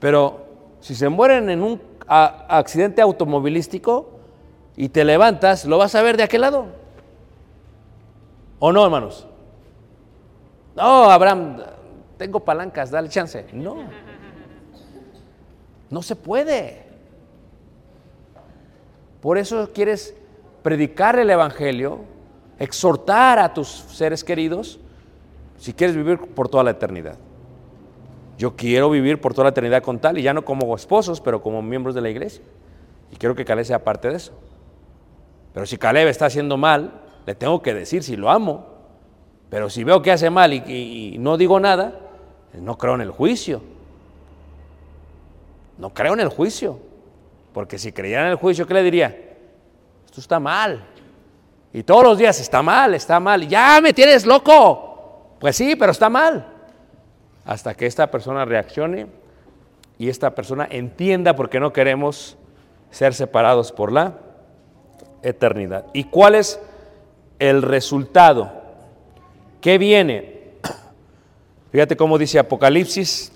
Pero 0.00 0.44
si 0.80 0.94
se 0.94 1.08
mueren 1.08 1.50
en 1.50 1.62
un 1.62 1.80
accidente 2.06 3.00
automovilístico 3.00 4.10
y 4.76 4.88
te 4.88 5.04
levantas, 5.04 5.64
¿lo 5.64 5.78
vas 5.78 5.94
a 5.94 6.02
ver 6.02 6.16
de 6.16 6.24
aquel 6.24 6.42
lado? 6.42 6.66
¿O 8.58 8.72
no, 8.72 8.84
hermanos? 8.84 9.26
No, 10.76 11.10
Abraham, 11.10 11.58
tengo 12.16 12.40
palancas, 12.40 12.90
dale 12.90 13.08
chance. 13.08 13.46
No. 13.52 13.76
No 15.90 16.02
se 16.02 16.16
puede. 16.16 16.83
Por 19.24 19.38
eso 19.38 19.70
quieres 19.72 20.14
predicar 20.62 21.18
el 21.18 21.30
Evangelio, 21.30 22.00
exhortar 22.58 23.38
a 23.38 23.54
tus 23.54 23.68
seres 23.68 24.22
queridos, 24.22 24.78
si 25.56 25.72
quieres 25.72 25.96
vivir 25.96 26.18
por 26.18 26.50
toda 26.50 26.62
la 26.62 26.72
eternidad. 26.72 27.16
Yo 28.36 28.54
quiero 28.54 28.90
vivir 28.90 29.22
por 29.22 29.32
toda 29.32 29.44
la 29.44 29.48
eternidad 29.52 29.82
con 29.82 29.98
tal, 29.98 30.18
y 30.18 30.22
ya 30.22 30.34
no 30.34 30.44
como 30.44 30.76
esposos, 30.76 31.22
pero 31.22 31.40
como 31.40 31.62
miembros 31.62 31.94
de 31.94 32.02
la 32.02 32.10
iglesia. 32.10 32.44
Y 33.12 33.16
quiero 33.16 33.34
que 33.34 33.46
Caleb 33.46 33.64
sea 33.64 33.82
parte 33.82 34.10
de 34.10 34.16
eso. 34.16 34.34
Pero 35.54 35.64
si 35.64 35.78
Caleb 35.78 36.06
está 36.08 36.26
haciendo 36.26 36.58
mal, 36.58 36.92
le 37.24 37.34
tengo 37.34 37.62
que 37.62 37.72
decir 37.72 38.02
si 38.02 38.16
lo 38.16 38.28
amo. 38.28 38.66
Pero 39.48 39.70
si 39.70 39.84
veo 39.84 40.02
que 40.02 40.12
hace 40.12 40.28
mal 40.28 40.52
y, 40.52 41.16
no 41.18 41.38
digo 41.38 41.58
nada, 41.58 41.98
no 42.52 42.76
creo 42.76 42.94
en 42.94 43.00
el 43.00 43.10
juicio. 43.10 43.62
No 45.78 45.94
creo 45.94 46.12
en 46.12 46.20
el 46.20 46.28
juicio. 46.28 46.92
Porque 47.54 47.78
si 47.78 47.92
creyera 47.92 48.22
en 48.22 48.32
el 48.32 48.36
juicio, 48.36 48.66
¿qué 48.66 48.74
le 48.74 48.82
diría? 48.82 49.16
Esto 50.04 50.20
está 50.20 50.40
mal. 50.40 50.84
Y 51.72 51.84
todos 51.84 52.02
los 52.02 52.18
días 52.18 52.38
está 52.40 52.62
mal, 52.62 52.94
está 52.94 53.20
mal. 53.20 53.46
Ya 53.46 53.80
me 53.80 53.92
tienes 53.94 54.26
loco. 54.26 55.36
Pues 55.38 55.54
sí, 55.54 55.76
pero 55.76 55.92
está 55.92 56.10
mal. 56.10 56.48
Hasta 57.44 57.74
que 57.74 57.86
esta 57.86 58.10
persona 58.10 58.44
reaccione 58.44 59.06
y 59.98 60.08
esta 60.08 60.34
persona 60.34 60.66
entienda 60.68 61.36
por 61.36 61.48
qué 61.48 61.60
no 61.60 61.72
queremos 61.72 62.36
ser 62.90 63.14
separados 63.14 63.70
por 63.70 63.92
la 63.92 64.18
eternidad. 65.22 65.86
¿Y 65.92 66.04
cuál 66.04 66.34
es 66.34 66.60
el 67.38 67.62
resultado? 67.62 68.50
¿Qué 69.60 69.78
viene? 69.78 70.54
Fíjate 71.70 71.96
cómo 71.96 72.18
dice 72.18 72.40
Apocalipsis, 72.40 73.30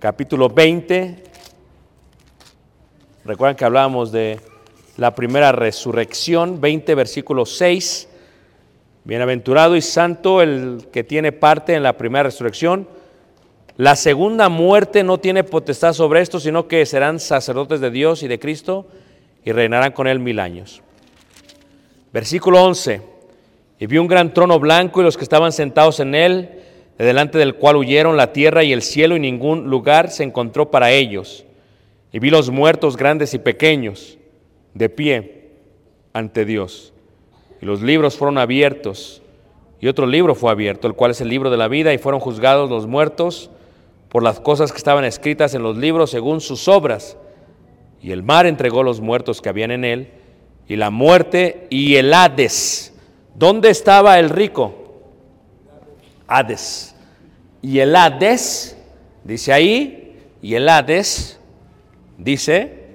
capítulo 0.00 0.48
20. 0.48 1.27
Recuerdan 3.28 3.56
que 3.56 3.66
hablábamos 3.66 4.10
de 4.10 4.40
la 4.96 5.14
primera 5.14 5.52
resurrección, 5.52 6.62
20, 6.62 6.94
versículo 6.94 7.44
6. 7.44 8.08
Bienaventurado 9.04 9.76
y 9.76 9.82
santo 9.82 10.40
el 10.40 10.86
que 10.90 11.04
tiene 11.04 11.30
parte 11.32 11.74
en 11.74 11.82
la 11.82 11.98
primera 11.98 12.22
resurrección. 12.22 12.88
La 13.76 13.96
segunda 13.96 14.48
muerte 14.48 15.04
no 15.04 15.18
tiene 15.18 15.44
potestad 15.44 15.92
sobre 15.92 16.22
esto, 16.22 16.40
sino 16.40 16.68
que 16.68 16.86
serán 16.86 17.20
sacerdotes 17.20 17.82
de 17.82 17.90
Dios 17.90 18.22
y 18.22 18.28
de 18.28 18.38
Cristo 18.38 18.86
y 19.44 19.52
reinarán 19.52 19.92
con 19.92 20.06
él 20.06 20.20
mil 20.20 20.40
años. 20.40 20.80
Versículo 22.14 22.64
11. 22.64 23.02
Y 23.78 23.86
vi 23.86 23.98
un 23.98 24.08
gran 24.08 24.32
trono 24.32 24.58
blanco 24.58 25.02
y 25.02 25.04
los 25.04 25.18
que 25.18 25.24
estaban 25.24 25.52
sentados 25.52 26.00
en 26.00 26.14
él, 26.14 26.62
de 26.96 27.04
delante 27.04 27.36
del 27.36 27.56
cual 27.56 27.76
huyeron 27.76 28.16
la 28.16 28.32
tierra 28.32 28.64
y 28.64 28.72
el 28.72 28.80
cielo 28.80 29.16
y 29.16 29.20
ningún 29.20 29.68
lugar 29.68 30.10
se 30.10 30.22
encontró 30.22 30.70
para 30.70 30.92
ellos. 30.92 31.44
Y 32.12 32.18
vi 32.18 32.30
los 32.30 32.50
muertos 32.50 32.96
grandes 32.96 33.34
y 33.34 33.38
pequeños 33.38 34.18
de 34.74 34.88
pie 34.88 35.50
ante 36.12 36.44
Dios. 36.44 36.92
Y 37.60 37.66
los 37.66 37.82
libros 37.82 38.16
fueron 38.16 38.38
abiertos. 38.38 39.22
Y 39.80 39.88
otro 39.88 40.06
libro 40.06 40.34
fue 40.34 40.50
abierto, 40.50 40.86
el 40.86 40.94
cual 40.94 41.12
es 41.12 41.20
el 41.20 41.28
libro 41.28 41.50
de 41.50 41.56
la 41.56 41.68
vida, 41.68 41.92
y 41.92 41.98
fueron 41.98 42.20
juzgados 42.20 42.70
los 42.70 42.86
muertos 42.86 43.50
por 44.08 44.22
las 44.22 44.40
cosas 44.40 44.72
que 44.72 44.78
estaban 44.78 45.04
escritas 45.04 45.54
en 45.54 45.62
los 45.62 45.76
libros 45.76 46.10
según 46.10 46.40
sus 46.40 46.66
obras. 46.66 47.16
Y 48.02 48.12
el 48.12 48.22
mar 48.22 48.46
entregó 48.46 48.82
los 48.82 49.00
muertos 49.00 49.40
que 49.40 49.48
habían 49.48 49.70
en 49.70 49.84
él, 49.84 50.08
y 50.66 50.76
la 50.76 50.90
muerte 50.90 51.66
y 51.70 51.96
el 51.96 52.12
Hades. 52.12 52.94
¿Dónde 53.34 53.70
estaba 53.70 54.18
el 54.18 54.30
rico? 54.30 54.74
Hades. 56.26 56.94
Y 57.62 57.78
el 57.78 57.94
Hades, 57.94 58.76
dice 59.24 59.52
ahí, 59.52 60.16
y 60.42 60.54
el 60.54 60.68
Hades, 60.68 61.37
dice, 62.18 62.88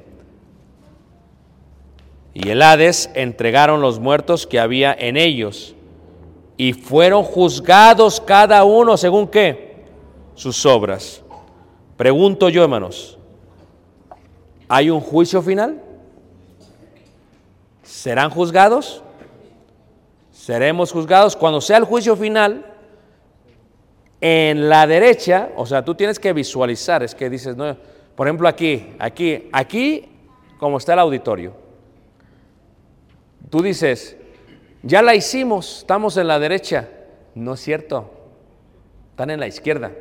y 2.35 2.49
el 2.49 2.61
Hades 2.61 3.09
entregaron 3.15 3.81
los 3.81 3.99
muertos 3.99 4.45
que 4.45 4.59
había 4.59 4.93
en 4.93 5.17
ellos, 5.17 5.75
y 6.57 6.73
fueron 6.73 7.23
juzgados 7.23 8.21
cada 8.21 8.63
uno 8.63 8.95
según 8.97 9.27
qué? 9.27 9.83
Sus 10.35 10.65
obras. 10.65 11.23
Pregunto 11.97 12.49
yo, 12.49 12.63
hermanos, 12.63 13.17
¿hay 14.67 14.89
un 14.89 14.99
juicio 14.99 15.41
final? 15.41 15.81
¿Serán 17.81 18.29
juzgados? 18.29 19.03
¿Seremos 20.31 20.91
juzgados? 20.91 21.35
Cuando 21.35 21.61
sea 21.61 21.77
el 21.77 21.85
juicio 21.85 22.15
final, 22.15 22.65
en 24.19 24.69
la 24.69 24.87
derecha, 24.87 25.49
o 25.55 25.65
sea, 25.65 25.83
tú 25.83 25.95
tienes 25.95 26.17
que 26.17 26.33
visualizar, 26.33 27.03
es 27.03 27.13
que 27.13 27.29
dices, 27.29 27.57
no, 27.57 27.75
por 28.15 28.27
ejemplo, 28.27 28.47
aquí, 28.47 28.95
aquí, 28.99 29.49
aquí, 29.51 30.09
como 30.59 30.77
está 30.77 30.93
el 30.93 30.99
auditorio. 30.99 31.53
Tú 33.49 33.61
dices, 33.61 34.17
ya 34.83 35.01
la 35.01 35.15
hicimos, 35.15 35.79
estamos 35.79 36.17
en 36.17 36.27
la 36.27 36.39
derecha. 36.39 36.89
No 37.35 37.53
es 37.53 37.61
cierto, 37.61 38.11
están 39.11 39.29
en 39.31 39.39
la 39.39 39.47
izquierda. 39.47 39.91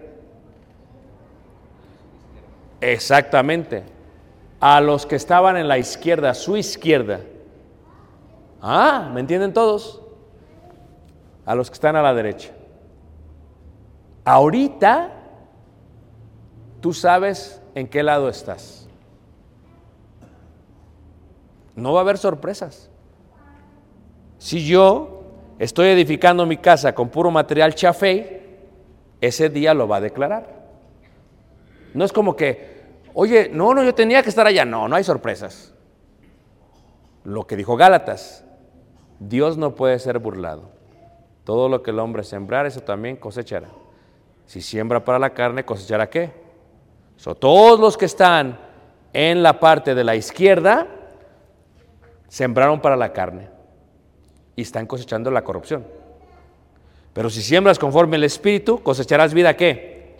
Exactamente. 2.80 3.84
A 4.60 4.80
los 4.80 5.06
que 5.06 5.16
estaban 5.16 5.56
en 5.56 5.68
la 5.68 5.78
izquierda, 5.78 6.34
su 6.34 6.56
izquierda. 6.56 7.20
Ah, 8.60 9.10
¿me 9.12 9.20
entienden 9.20 9.52
todos? 9.52 10.02
A 11.46 11.54
los 11.54 11.70
que 11.70 11.74
están 11.74 11.96
a 11.96 12.02
la 12.02 12.12
derecha. 12.12 12.50
Ahorita 14.24 15.12
tú 16.80 16.92
sabes 16.92 17.61
en 17.74 17.88
qué 17.88 18.02
lado 18.02 18.28
estás. 18.28 18.88
No 21.74 21.92
va 21.92 22.00
a 22.00 22.02
haber 22.02 22.18
sorpresas. 22.18 22.90
Si 24.38 24.66
yo 24.66 25.22
estoy 25.58 25.88
edificando 25.88 26.44
mi 26.46 26.56
casa 26.56 26.94
con 26.94 27.08
puro 27.08 27.30
material 27.30 27.74
chafé, 27.74 28.42
ese 29.20 29.48
día 29.48 29.72
lo 29.72 29.88
va 29.88 29.96
a 29.96 30.00
declarar. 30.00 30.62
No 31.94 32.04
es 32.04 32.12
como 32.12 32.34
que, 32.34 32.82
oye, 33.14 33.50
no, 33.52 33.72
no, 33.72 33.82
yo 33.84 33.94
tenía 33.94 34.22
que 34.22 34.28
estar 34.28 34.46
allá. 34.46 34.64
No, 34.64 34.88
no 34.88 34.96
hay 34.96 35.04
sorpresas. 35.04 35.72
Lo 37.24 37.46
que 37.46 37.56
dijo 37.56 37.76
Gálatas, 37.76 38.44
Dios 39.20 39.56
no 39.56 39.74
puede 39.74 39.98
ser 39.98 40.18
burlado. 40.18 40.70
Todo 41.44 41.68
lo 41.68 41.82
que 41.82 41.90
el 41.90 41.98
hombre 41.98 42.24
sembrar, 42.24 42.66
eso 42.66 42.80
también 42.80 43.16
cosechará. 43.16 43.68
Si 44.46 44.60
siembra 44.60 45.04
para 45.04 45.18
la 45.18 45.30
carne, 45.30 45.64
cosechará 45.64 46.10
qué? 46.10 46.41
Todos 47.22 47.78
los 47.78 47.96
que 47.96 48.06
están 48.06 48.58
en 49.12 49.42
la 49.42 49.60
parte 49.60 49.94
de 49.94 50.02
la 50.02 50.16
izquierda 50.16 50.88
sembraron 52.28 52.80
para 52.80 52.96
la 52.96 53.12
carne 53.12 53.48
y 54.56 54.62
están 54.62 54.86
cosechando 54.86 55.30
la 55.30 55.44
corrupción. 55.44 55.86
Pero 57.12 57.30
si 57.30 57.42
siembras 57.42 57.78
conforme 57.78 58.16
el 58.16 58.24
Espíritu, 58.24 58.82
cosecharás 58.82 59.34
vida 59.34 59.56
qué? 59.56 60.16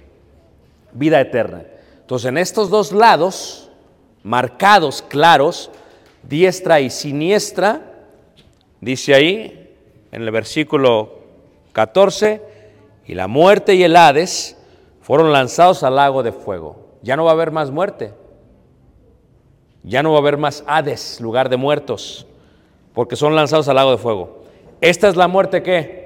Vida 0.93 1.21
eterna. 1.21 1.65
Entonces, 2.01 2.29
en 2.29 2.38
estos 2.38 2.71
dos 2.71 2.93
lados, 2.93 3.71
marcados, 4.23 5.03
claros, 5.03 5.71
diestra 6.23 6.81
y 6.81 6.91
siniestra, 6.91 7.81
dice 8.81 9.15
ahí, 9.15 9.75
en 10.12 10.23
el 10.23 10.31
versículo 10.31 11.21
14, 11.73 12.43
y 13.07 13.15
la 13.15 13.27
muerte 13.27 13.75
y 13.75 13.83
el 13.83 13.97
Hades 13.97 14.57
fueron 15.01 15.33
lanzados 15.33 15.83
al 15.83 15.97
lago 15.97 16.23
de 16.23 16.33
fuego. 16.33 16.82
Ya 17.03 17.17
no 17.17 17.25
va 17.25 17.31
a 17.31 17.35
haber 17.35 17.51
más 17.51 17.71
muerte. 17.71 18.15
Ya 19.83 20.03
no 20.03 20.12
va 20.12 20.19
a 20.19 20.21
haber 20.21 20.38
más 20.38 20.62
Hades, 20.67 21.21
lugar 21.21 21.49
de 21.49 21.57
muertos, 21.57 22.27
porque 22.95 23.17
son 23.17 23.35
lanzados 23.35 23.69
al 23.69 23.77
lago 23.77 23.91
de 23.91 23.99
fuego. 23.99 24.45
Esta 24.81 25.09
es 25.09 25.17
la 25.17 25.29
muerte 25.29 25.62
que 25.62 26.03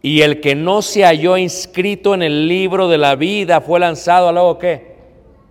y 0.00 0.22
el 0.22 0.40
que 0.40 0.54
no 0.54 0.80
se 0.82 1.04
halló 1.04 1.36
inscrito 1.36 2.14
en 2.14 2.22
el 2.22 2.46
libro 2.46 2.88
de 2.88 2.98
la 2.98 3.16
vida 3.16 3.60
fue 3.60 3.80
lanzado 3.80 4.28
al 4.28 4.36
lago 4.36 4.58
qué? 4.58 4.96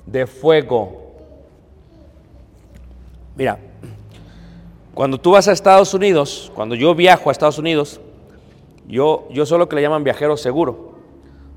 De 0.05 0.25
fuego. 0.25 1.11
Mira, 3.35 3.59
cuando 4.93 5.19
tú 5.19 5.31
vas 5.31 5.47
a 5.47 5.51
Estados 5.51 5.93
Unidos, 5.93 6.51
cuando 6.55 6.75
yo 6.75 6.95
viajo 6.95 7.29
a 7.29 7.31
Estados 7.31 7.59
Unidos, 7.59 7.99
yo, 8.87 9.27
yo 9.31 9.45
soy 9.45 9.59
lo 9.59 9.67
que 9.67 9.75
le 9.75 9.81
llaman 9.81 10.03
viajero 10.03 10.37
seguro. 10.37 10.96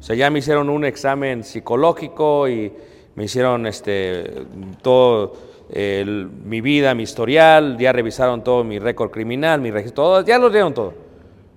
O 0.01 0.03
sea, 0.03 0.17
ya 0.17 0.31
me 0.31 0.39
hicieron 0.39 0.71
un 0.71 0.85
examen 0.85 1.45
psicológico 1.45 2.49
y 2.49 2.73
me 3.15 3.25
hicieron 3.25 3.67
este, 3.67 4.47
todo 4.83 5.35
mi 5.73 6.61
vida, 6.61 6.95
mi 6.95 7.03
historial, 7.05 7.77
ya 7.79 7.93
revisaron 7.93 8.43
todo 8.43 8.65
mi 8.65 8.79
récord 8.79 9.11
criminal, 9.11 9.61
mi 9.61 9.71
registro, 9.71 10.03
todo, 10.05 10.21
ya 10.25 10.39
lo 10.39 10.51
dieron 10.51 10.75
todo. 10.75 10.95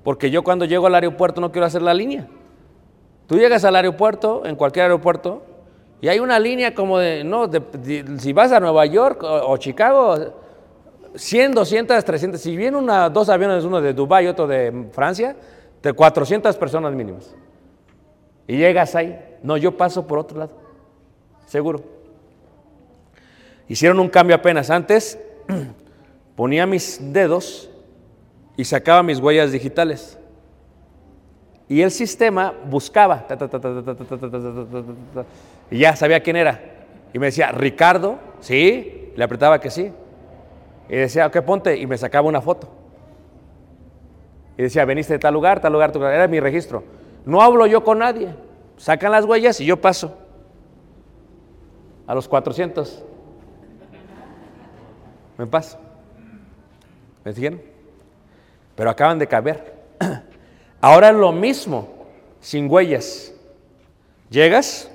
Porque 0.03 0.29
yo 0.29 0.43
cuando 0.43 0.65
llego 0.65 0.85
al 0.87 0.95
aeropuerto 0.95 1.39
no 1.41 1.51
quiero 1.51 1.65
hacer 1.65 1.81
la 1.81 1.93
línea. 1.93 2.27
Tú 3.27 3.37
llegas 3.37 3.63
al 3.63 3.75
aeropuerto, 3.77 4.45
en 4.45 4.55
cualquier 4.57 4.83
aeropuerto, 4.83 5.41
y 6.01 6.09
hay 6.09 6.19
una 6.19 6.37
línea 6.37 6.75
como 6.75 6.99
de, 6.99 7.23
no, 7.23 7.47
de- 7.47 8.19
si 8.19 8.33
vas 8.33 8.51
a 8.51 8.59
Nueva 8.59 8.85
York 8.85 9.23
o, 9.23 9.51
o 9.53 9.57
Chicago, 9.57 10.15
100, 11.15 11.53
200, 11.53 12.03
300, 12.03 12.41
si 12.41 12.57
vienen 12.57 12.75
una, 12.75 13.09
dos 13.09 13.29
aviones, 13.29 13.63
uno 13.63 13.79
de 13.79 13.93
Dubái 13.93 14.25
y 14.25 14.27
otro 14.27 14.45
de 14.45 14.87
Francia, 14.91 15.35
de 15.81 15.93
400 15.93 16.57
personas 16.57 16.93
mínimas. 16.93 17.33
Y 18.47 18.57
llegas 18.57 18.95
ahí. 18.95 19.19
No, 19.41 19.57
yo 19.57 19.77
paso 19.77 20.05
por 20.07 20.19
otro 20.19 20.39
lado. 20.39 20.51
Seguro. 21.45 21.83
Hicieron 23.67 23.99
un 23.99 24.09
cambio 24.09 24.35
apenas. 24.35 24.69
Antes 24.69 25.19
ponía 26.35 26.65
mis 26.65 26.99
dedos 27.13 27.69
y 28.57 28.65
sacaba 28.65 29.03
mis 29.03 29.19
huellas 29.19 29.51
digitales. 29.51 30.17
Y 31.69 31.81
el 31.81 31.91
sistema 31.91 32.53
buscaba. 32.69 33.25
Y 35.71 35.79
ya 35.79 35.95
sabía 35.95 36.21
quién 36.21 36.35
era. 36.35 36.59
Y 37.13 37.19
me 37.19 37.27
decía, 37.27 37.51
Ricardo, 37.51 38.19
sí, 38.41 39.11
le 39.15 39.23
apretaba 39.23 39.59
que 39.59 39.69
sí. 39.69 39.91
Y 40.89 40.95
decía, 40.95 41.27
ok, 41.27 41.37
ponte. 41.41 41.77
Y 41.77 41.87
me 41.87 41.97
sacaba 41.97 42.27
una 42.27 42.41
foto. 42.41 42.69
Y 44.57 44.63
decía, 44.63 44.85
veniste 44.85 45.13
de 45.13 45.19
tal 45.19 45.33
lugar, 45.33 45.59
tal 45.61 45.73
lugar, 45.73 45.91
tal 45.91 46.01
lugar. 46.01 46.13
Era 46.13 46.27
mi 46.27 46.39
registro. 46.39 46.83
No 47.25 47.41
hablo 47.41 47.65
yo 47.65 47.83
con 47.83 47.99
nadie. 47.99 48.35
Sacan 48.77 49.11
las 49.11 49.25
huellas 49.25 49.59
y 49.61 49.65
yo 49.65 49.79
paso. 49.79 50.17
A 52.05 52.15
los 52.15 52.27
400. 52.27 53.03
Me 55.37 55.47
paso. 55.47 55.77
¿Me 57.23 57.33
siguen? 57.33 57.63
Pero 58.75 58.89
acaban 58.89 59.19
de 59.19 59.27
caber. 59.27 59.73
Ahora 60.81 61.09
es 61.09 61.15
lo 61.15 61.31
mismo, 61.31 61.87
sin 62.41 62.69
huellas. 62.69 63.33
Llegas, 64.29 64.91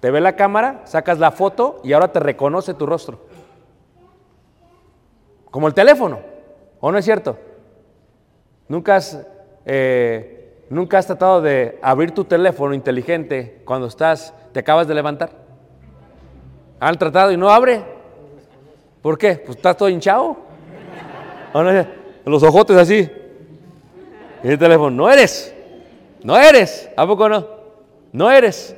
te 0.00 0.10
ve 0.10 0.20
la 0.20 0.36
cámara, 0.36 0.82
sacas 0.84 1.18
la 1.18 1.30
foto 1.30 1.80
y 1.84 1.92
ahora 1.92 2.10
te 2.10 2.18
reconoce 2.18 2.74
tu 2.74 2.86
rostro. 2.86 3.20
Como 5.50 5.68
el 5.68 5.74
teléfono, 5.74 6.20
¿o 6.80 6.90
no 6.90 6.98
es 6.98 7.04
cierto? 7.04 7.38
Nunca 8.68 8.96
has, 8.96 9.26
eh, 9.64 10.39
nunca 10.70 10.96
has 10.98 11.06
tratado 11.06 11.42
de 11.42 11.78
abrir 11.82 12.12
tu 12.12 12.24
teléfono 12.24 12.72
inteligente 12.72 13.60
cuando 13.66 13.86
estás, 13.88 14.32
te 14.52 14.60
acabas 14.60 14.88
de 14.88 14.94
levantar. 14.94 15.30
Han 16.80 16.96
tratado 16.96 17.30
y 17.32 17.36
no 17.36 17.50
abre. 17.50 17.82
¿Por 19.02 19.18
qué? 19.18 19.34
Pues 19.34 19.56
estás 19.56 19.76
todo 19.76 19.88
hinchado. 19.90 20.36
Los 22.24 22.42
ojotes 22.42 22.76
así. 22.76 23.10
Y 24.42 24.48
el 24.48 24.58
teléfono, 24.58 24.90
no 24.90 25.10
eres. 25.10 25.54
No 26.22 26.36
eres. 26.38 26.88
¿A 26.96 27.06
poco 27.06 27.28
no? 27.28 27.46
No 28.12 28.30
eres. 28.30 28.74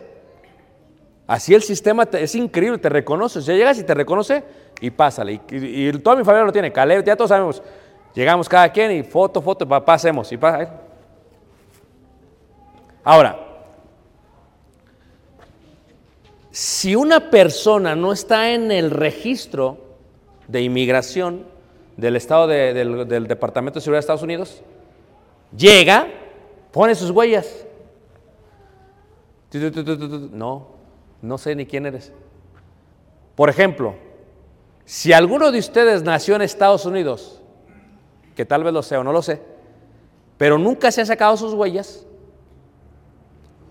Así 1.26 1.55
el 1.55 1.62
sistema 1.62 2.05
te- 2.07 2.22
es 2.22 2.35
increíble, 2.35 2.78
te 2.78 2.88
reconoce. 2.88 3.38
O 3.38 3.42
sea, 3.42 3.55
llegas 3.55 3.78
y 3.78 3.85
te 3.85 3.94
reconoce 3.94 4.42
y 4.81 4.90
pásale. 4.90 5.40
Y, 5.50 5.57
y- 5.57 5.88
y 5.88 5.92
toda 5.98 6.16
mi 6.16 6.25
familia 6.25 6.44
lo 6.46 6.52
tiene. 6.52 6.73
Caleb, 6.73 7.04
ya 7.04 7.14
todos 7.16 7.29
sabemos. 7.29 7.62
Llegamos 8.14 8.48
cada 8.48 8.71
quien 8.71 8.90
y 8.92 9.02
foto, 9.02 9.40
foto, 9.40 9.66
pa- 9.66 9.85
pasemos. 9.85 10.31
Y 10.33 10.37
pasa. 10.37 10.69
Ahora, 13.05 13.38
si 16.50 16.94
una 16.94 17.31
persona 17.31 17.96
no 17.96 18.13
está 18.13 18.50
en 18.53 18.71
el 18.71 18.90
registro 18.90 19.79
de 20.48 20.63
inmigración 20.63 21.46
del 21.96 22.17
Estado 22.17 22.46
de- 22.46 22.75
del, 22.75 23.09
del 23.09 23.27
Departamento 23.27 23.79
de 23.79 23.83
Seguridad 23.85 23.98
de 23.98 24.00
Estados 24.00 24.23
Unidos, 24.23 24.63
llega, 25.57 26.09
pone 26.71 26.94
sus 26.94 27.11
huellas. 27.11 27.67
No, 30.33 30.69
no 31.21 31.38
sé 31.38 31.55
ni 31.55 31.67
quién 31.67 31.87
eres. 31.87 32.13
Por 33.35 33.48
ejemplo, 33.50 33.94
si 34.85 35.13
alguno 35.13 35.50
de 35.50 35.59
ustedes 35.59 36.03
nació 36.03 36.37
en 36.37 36.42
Estados 36.42 36.85
Unidos, 36.87 37.40
que 38.37 38.44
tal 38.44 38.63
vez 38.65 38.73
lo 38.73 38.83
sea 38.83 39.00
o 39.00 39.05
no 39.05 39.13
lo 39.13 39.23
sé, 39.23 39.40
pero 40.38 40.59
nunca 40.59 40.90
se 40.90 41.00
ha 41.03 41.07
sacado 41.07 41.37
sus 41.37 41.53
huellas 41.55 42.07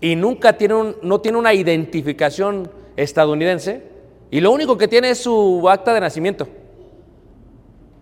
y 0.01 0.15
nunca 0.15 0.53
tiene 0.57 0.73
un- 0.73 0.95
no 1.01 1.21
tiene 1.21 1.37
una 1.37 1.53
identificación 1.53 2.69
estadounidense 2.97 3.83
y 4.29 4.41
lo 4.41 4.51
único 4.51 4.77
que 4.77 4.87
tiene 4.87 5.11
es 5.11 5.19
su 5.19 5.67
acta 5.69 5.93
de 5.93 6.01
nacimiento. 6.01 6.47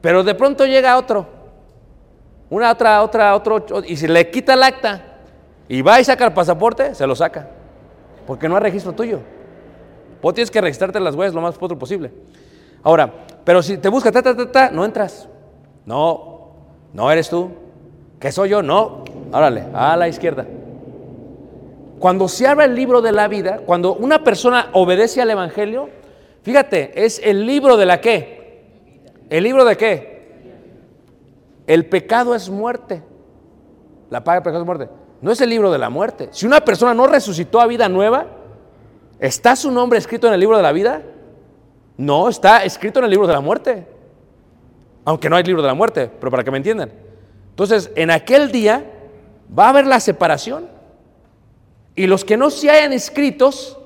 Pero 0.01 0.23
de 0.23 0.33
pronto 0.33 0.65
llega 0.65 0.97
otro, 0.97 1.27
una 2.49 2.71
otra, 2.71 3.03
otra, 3.03 3.35
otro, 3.35 3.65
y 3.85 3.95
si 3.97 4.07
le 4.07 4.29
quita 4.31 4.53
el 4.53 4.63
acta 4.63 5.17
y 5.67 5.81
va 5.81 5.99
y 5.99 6.03
saca 6.05 6.25
el 6.25 6.33
pasaporte, 6.33 6.95
se 6.95 7.05
lo 7.05 7.15
saca, 7.15 7.49
porque 8.25 8.47
no 8.47 8.55
hay 8.55 8.61
registro 8.63 8.93
tuyo. 8.93 9.19
Vos 10.21 10.33
tienes 10.33 10.49
que 10.51 10.61
registrarte 10.61 10.99
las 10.99 11.15
huellas 11.15 11.33
lo 11.33 11.41
más 11.41 11.57
pronto 11.57 11.77
posible. 11.77 12.11
Ahora, 12.83 13.11
pero 13.43 13.61
si 13.61 13.77
te 13.77 13.89
busca, 13.89 14.11
ta, 14.11 14.21
ta, 14.21 14.35
ta, 14.35 14.51
ta, 14.51 14.71
no 14.71 14.85
entras. 14.85 15.27
No, 15.85 16.51
no 16.93 17.11
eres 17.11 17.29
tú. 17.29 17.49
¿Qué 18.19 18.31
soy 18.31 18.49
yo? 18.49 18.61
No. 18.61 19.03
Órale, 19.31 19.65
a 19.73 19.95
la 19.95 20.07
izquierda. 20.07 20.45
Cuando 21.99 22.27
se 22.27 22.47
abre 22.47 22.65
el 22.65 22.75
libro 22.75 23.01
de 23.01 23.11
la 23.11 23.27
vida, 23.27 23.59
cuando 23.65 23.93
una 23.93 24.23
persona 24.23 24.69
obedece 24.73 25.21
al 25.21 25.29
Evangelio, 25.29 25.89
fíjate, 26.43 27.05
es 27.05 27.21
el 27.23 27.45
libro 27.45 27.77
de 27.77 27.85
la 27.85 27.99
qué. 28.01 29.03
¿El 29.29 29.43
libro 29.43 29.65
de 29.65 29.77
qué? 29.77 30.19
El 31.67 31.85
pecado 31.85 32.33
es 32.33 32.49
muerte. 32.49 33.03
La 34.09 34.23
paga 34.23 34.37
del 34.37 34.43
pecado 34.43 34.61
es 34.61 34.65
muerte. 34.65 34.89
No 35.21 35.31
es 35.31 35.41
el 35.41 35.49
libro 35.49 35.71
de 35.71 35.77
la 35.77 35.89
muerte. 35.89 36.29
Si 36.31 36.45
una 36.45 36.61
persona 36.61 36.93
no 36.93 37.05
resucitó 37.05 37.59
a 37.59 37.67
vida 37.67 37.89
nueva, 37.89 38.27
¿está 39.19 39.55
su 39.55 39.69
nombre 39.69 39.99
escrito 39.99 40.27
en 40.27 40.33
el 40.33 40.39
libro 40.39 40.55
de 40.57 40.63
la 40.63 40.71
vida? 40.71 41.03
No, 41.97 42.29
está 42.29 42.63
escrito 42.63 42.99
en 42.99 43.05
el 43.05 43.11
libro 43.11 43.27
de 43.27 43.33
la 43.33 43.41
muerte. 43.41 43.85
Aunque 45.03 45.29
no 45.29 45.35
hay 45.35 45.43
libro 45.43 45.61
de 45.61 45.67
la 45.67 45.73
muerte, 45.73 46.09
pero 46.19 46.31
para 46.31 46.43
que 46.43 46.51
me 46.51 46.57
entiendan. 46.57 46.91
Entonces, 47.49 47.91
en 47.95 48.09
aquel 48.09 48.51
día 48.51 48.85
va 49.57 49.65
a 49.65 49.69
haber 49.69 49.85
la 49.85 49.99
separación. 49.99 50.78
Y 51.99 52.07
los 52.07 52.23
que 52.23 52.37
no 52.37 52.49
se 52.49 52.69
hayan 52.69 52.93
inscritos, 52.93 53.77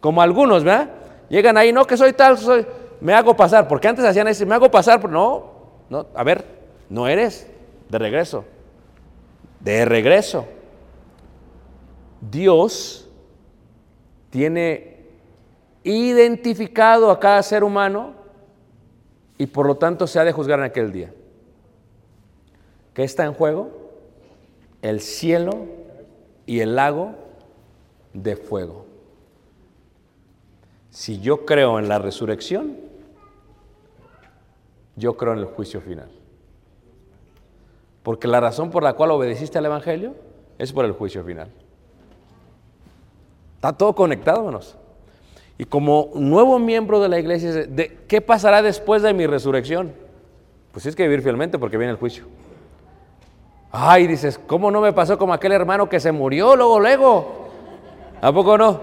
como 0.00 0.20
algunos, 0.20 0.64
¿verdad? 0.64 0.90
Llegan 1.28 1.56
ahí, 1.56 1.72
no, 1.72 1.84
que 1.84 1.96
soy 1.96 2.12
tal, 2.12 2.36
me 3.00 3.14
hago 3.14 3.36
pasar, 3.36 3.68
porque 3.68 3.86
antes 3.86 4.04
hacían 4.04 4.26
eso, 4.26 4.44
me 4.44 4.56
hago 4.56 4.68
pasar, 4.68 5.00
pero 5.00 5.12
no, 5.12 5.52
no, 5.88 6.08
a 6.12 6.24
ver, 6.24 6.44
no 6.90 7.06
eres 7.06 7.48
de 7.88 7.98
regreso, 8.00 8.44
de 9.60 9.84
regreso. 9.84 10.44
Dios 12.20 13.08
tiene 14.30 15.04
identificado 15.84 17.12
a 17.12 17.20
cada 17.20 17.44
ser 17.44 17.62
humano 17.62 18.14
y 19.38 19.46
por 19.46 19.68
lo 19.68 19.76
tanto 19.76 20.08
se 20.08 20.18
ha 20.18 20.24
de 20.24 20.32
juzgar 20.32 20.58
en 20.58 20.64
aquel 20.64 20.90
día. 20.90 21.14
¿Qué 22.92 23.04
está 23.04 23.24
en 23.24 23.34
juego? 23.34 23.70
El 24.82 25.00
cielo 25.00 25.66
y 26.44 26.58
el 26.58 26.74
lago 26.74 27.24
de 28.22 28.36
fuego. 28.36 28.86
Si 30.90 31.20
yo 31.20 31.44
creo 31.44 31.78
en 31.78 31.88
la 31.88 31.98
resurrección, 31.98 32.76
yo 34.96 35.16
creo 35.16 35.34
en 35.34 35.40
el 35.40 35.44
juicio 35.44 35.80
final. 35.80 36.08
Porque 38.02 38.28
la 38.28 38.40
razón 38.40 38.70
por 38.70 38.82
la 38.82 38.94
cual 38.94 39.10
obedeciste 39.10 39.58
al 39.58 39.66
Evangelio 39.66 40.14
es 40.58 40.72
por 40.72 40.84
el 40.84 40.92
juicio 40.92 41.22
final. 41.24 41.50
Está 43.56 43.72
todo 43.72 43.94
conectado, 43.94 44.38
hermanos. 44.38 44.76
Y 45.58 45.64
como 45.64 46.10
nuevo 46.14 46.58
miembro 46.58 47.00
de 47.00 47.08
la 47.08 47.18
iglesia, 47.18 47.52
de, 47.52 47.98
¿qué 48.06 48.20
pasará 48.20 48.62
después 48.62 49.02
de 49.02 49.12
mi 49.12 49.26
resurrección? 49.26 49.92
Pues 50.72 50.86
es 50.86 50.94
que 50.94 51.02
vivir 51.02 51.22
fielmente 51.22 51.58
porque 51.58 51.76
viene 51.76 51.92
el 51.92 51.98
juicio. 51.98 52.24
Ay, 53.70 54.06
dices, 54.06 54.38
¿cómo 54.46 54.70
no 54.70 54.80
me 54.80 54.92
pasó 54.92 55.18
como 55.18 55.34
aquel 55.34 55.52
hermano 55.52 55.88
que 55.88 56.00
se 56.00 56.12
murió 56.12 56.56
luego, 56.56 56.80
luego? 56.80 57.45
¿A 58.26 58.32
poco 58.32 58.58
no? 58.58 58.80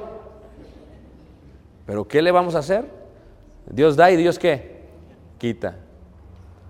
Pero 1.85 2.07
¿qué 2.07 2.21
le 2.21 2.31
vamos 2.31 2.55
a 2.55 2.59
hacer? 2.59 2.85
Dios 3.69 3.97
da 3.97 4.09
y 4.09 4.15
Dios 4.15 4.39
qué? 4.39 4.85
Quita. 5.37 5.75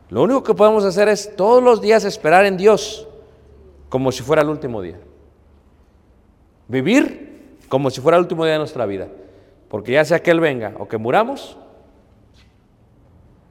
Lo 0.10 0.24
único 0.24 0.42
que 0.42 0.56
podemos 0.56 0.84
hacer 0.84 1.08
es 1.08 1.36
todos 1.36 1.62
los 1.62 1.82
días 1.82 2.04
esperar 2.04 2.48
en 2.48 2.58
Dios 2.58 3.08
como 3.90 4.12
si 4.12 4.24
fuera 4.24 4.42
el 4.42 4.50
último 4.50 4.82
día. 4.82 4.98
Vivir 6.68 7.60
como 7.70 7.92
si 7.92 8.02
fuera 8.02 8.18
el 8.18 8.24
último 8.24 8.44
día 8.44 8.54
de 8.54 8.60
nuestra 8.60 8.88
vida. 8.88 9.08
Porque 9.70 9.92
ya 9.92 10.04
sea 10.04 10.24
que 10.24 10.32
Él 10.32 10.40
venga 10.40 10.74
o 10.80 10.88
que 10.88 10.98
muramos, 10.98 11.56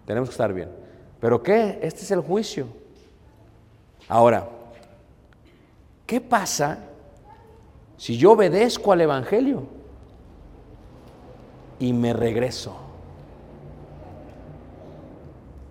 tenemos 0.04 0.30
que 0.30 0.32
estar 0.32 0.52
bien. 0.52 0.68
¿Pero 1.20 1.40
qué? 1.44 1.78
Este 1.80 2.00
es 2.00 2.10
el 2.10 2.22
juicio. 2.22 2.66
Ahora, 4.08 4.48
¿qué 6.06 6.20
pasa 6.20 6.88
si 8.02 8.16
yo 8.18 8.32
obedezco 8.32 8.90
al 8.92 9.00
Evangelio 9.00 9.62
y 11.78 11.92
me 11.92 12.12
regreso? 12.12 12.74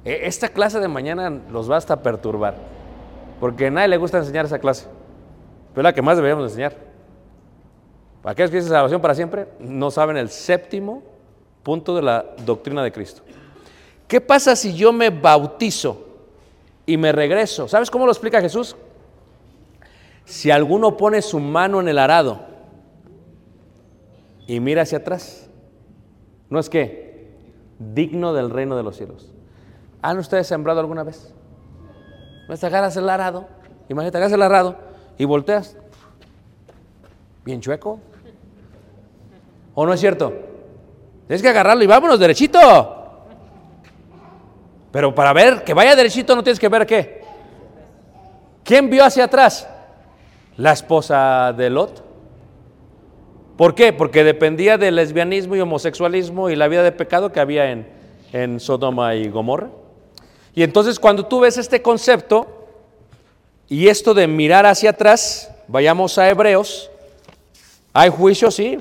E- 0.05 0.21
Esta 0.23 0.47
clase 0.47 0.79
de 0.79 0.87
mañana 0.87 1.29
los 1.51 1.69
va 1.69 1.75
hasta 1.75 2.01
perturbar, 2.01 2.55
porque 3.41 3.67
a 3.67 3.71
nadie 3.71 3.89
le 3.89 3.97
gusta 3.97 4.19
enseñar 4.19 4.45
esa 4.45 4.59
clase, 4.59 4.85
pero 5.73 5.81
es 5.81 5.83
la 5.83 5.93
que 5.93 6.01
más 6.01 6.15
deberíamos 6.15 6.45
enseñar. 6.45 6.73
Para 8.21 8.31
aquellos 8.31 8.49
que 8.49 8.55
dicen 8.57 8.71
salvación 8.71 9.01
para 9.01 9.13
siempre, 9.13 9.49
no 9.59 9.91
saben 9.91 10.15
el 10.15 10.29
séptimo 10.29 11.03
punto 11.63 11.93
de 11.93 12.01
la 12.01 12.23
doctrina 12.45 12.81
de 12.81 12.93
Cristo. 12.93 13.23
¿Qué 14.07 14.21
pasa 14.21 14.55
si 14.55 14.73
yo 14.73 14.93
me 14.93 15.09
bautizo 15.09 16.01
y 16.85 16.95
me 16.95 17.11
regreso? 17.11 17.67
¿Sabes 17.67 17.91
cómo 17.91 18.05
lo 18.05 18.13
explica 18.13 18.39
Jesús? 18.39 18.77
Si 20.31 20.49
alguno 20.49 20.95
pone 20.95 21.21
su 21.21 21.41
mano 21.41 21.81
en 21.81 21.89
el 21.89 21.99
arado 21.99 22.39
y 24.47 24.61
mira 24.61 24.83
hacia 24.83 24.99
atrás, 24.99 25.49
¿no 26.49 26.57
es 26.57 26.69
que 26.69 27.35
digno 27.77 28.31
del 28.31 28.49
reino 28.49 28.77
de 28.77 28.83
los 28.83 28.95
cielos? 28.95 29.29
¿Han 30.01 30.19
ustedes 30.19 30.47
sembrado 30.47 30.79
alguna 30.79 31.03
vez? 31.03 31.33
¿No 32.47 32.55
agarras 32.55 32.95
el 32.95 33.09
arado? 33.09 33.45
Imagínate, 33.89 34.19
agarras 34.19 34.33
el 34.33 34.41
arado 34.41 34.77
y 35.17 35.25
volteas. 35.25 35.75
Bien 37.43 37.59
chueco. 37.59 37.99
¿O 39.75 39.85
no 39.85 39.93
es 39.93 39.99
cierto? 39.99 40.31
Tienes 41.27 41.41
que 41.41 41.49
agarrarlo 41.49 41.83
y 41.83 41.87
vámonos 41.87 42.17
derechito. 42.17 43.25
Pero 44.93 45.13
para 45.13 45.33
ver 45.33 45.65
que 45.65 45.73
vaya 45.73 45.93
derechito 45.93 46.37
no 46.37 46.41
tienes 46.41 46.59
que 46.59 46.69
ver 46.69 46.87
qué. 46.87 47.21
¿Quién 48.63 48.89
vio 48.89 49.03
hacia 49.03 49.25
atrás? 49.25 49.67
La 50.61 50.73
esposa 50.73 51.55
de 51.57 51.71
Lot. 51.71 52.03
¿Por 53.57 53.73
qué? 53.73 53.93
Porque 53.93 54.23
dependía 54.23 54.77
del 54.77 54.95
lesbianismo 54.95 55.55
y 55.55 55.59
homosexualismo 55.59 56.51
y 56.51 56.55
la 56.55 56.67
vida 56.67 56.83
de 56.83 56.91
pecado 56.91 57.31
que 57.31 57.39
había 57.39 57.71
en, 57.71 57.87
en 58.31 58.59
Sodoma 58.59 59.15
y 59.15 59.27
Gomorra. 59.27 59.71
Y 60.53 60.61
entonces 60.61 60.99
cuando 60.99 61.25
tú 61.25 61.39
ves 61.39 61.57
este 61.57 61.81
concepto 61.81 62.67
y 63.69 63.87
esto 63.87 64.13
de 64.13 64.27
mirar 64.27 64.67
hacia 64.67 64.91
atrás, 64.91 65.51
vayamos 65.67 66.19
a 66.19 66.29
Hebreos, 66.29 66.91
hay 67.91 68.11
juicio, 68.11 68.51
sí. 68.51 68.77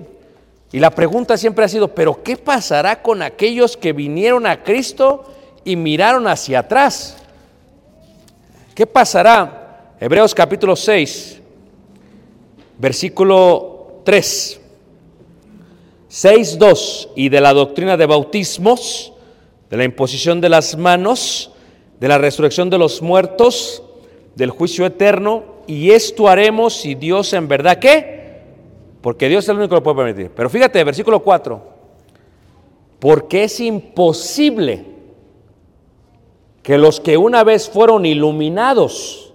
Y 0.73 0.81
la 0.81 0.91
pregunta 0.91 1.39
siempre 1.39 1.65
ha 1.65 1.69
sido, 1.69 1.95
pero 1.95 2.23
¿qué 2.23 2.37
pasará 2.37 3.01
con 3.01 3.23
aquellos 3.23 3.79
que 3.79 3.95
vinieron 3.95 4.47
a 4.47 4.63
Cristo 4.63 5.33
y 5.65 5.77
miraron 5.77 6.29
hacia 6.29 6.59
atrás? 6.59 7.17
¿Qué 8.75 8.87
pasará? 8.87 9.95
Hebreos 9.99 10.35
capítulo 10.35 10.77
6, 10.77 11.41
versículo 12.81 14.01
3. 14.05 14.61
6, 16.09 16.59
2. 16.59 17.09
Y 17.15 17.29
de 17.29 17.41
la 17.41 17.53
doctrina 17.53 17.97
de 17.97 18.07
bautismos, 18.07 19.13
de 19.69 19.77
la 19.77 19.85
imposición 19.85 20.41
de 20.41 20.49
las 20.49 20.77
manos, 20.77 21.53
de 22.01 22.09
la 22.09 22.19
resurrección 22.19 22.71
de 22.71 22.79
los 22.79 23.03
muertos, 23.03 23.83
del 24.35 24.51
juicio 24.51 24.87
eterno, 24.87 25.45
y 25.67 25.91
esto 25.91 26.29
haremos 26.29 26.75
si 26.75 26.95
Dios 26.95 27.33
en 27.33 27.47
verdad, 27.47 27.79
¿qué? 27.79 28.41
Porque 29.01 29.29
Dios 29.29 29.45
es 29.45 29.51
el 29.51 29.57
único 29.57 29.71
que 29.71 29.75
lo 29.77 29.83
puede 29.83 29.97
permitir. 29.97 30.31
Pero 30.35 30.51
fíjate, 30.51 30.83
versículo 30.83 31.21
4. 31.21 31.63
Porque 32.99 33.45
es 33.45 33.61
imposible 33.61 34.85
que 36.63 36.77
los 36.77 37.01
que 37.01 37.17
una 37.17 37.45
vez 37.45 37.69
fueron 37.69 38.05
iluminados 38.05 39.33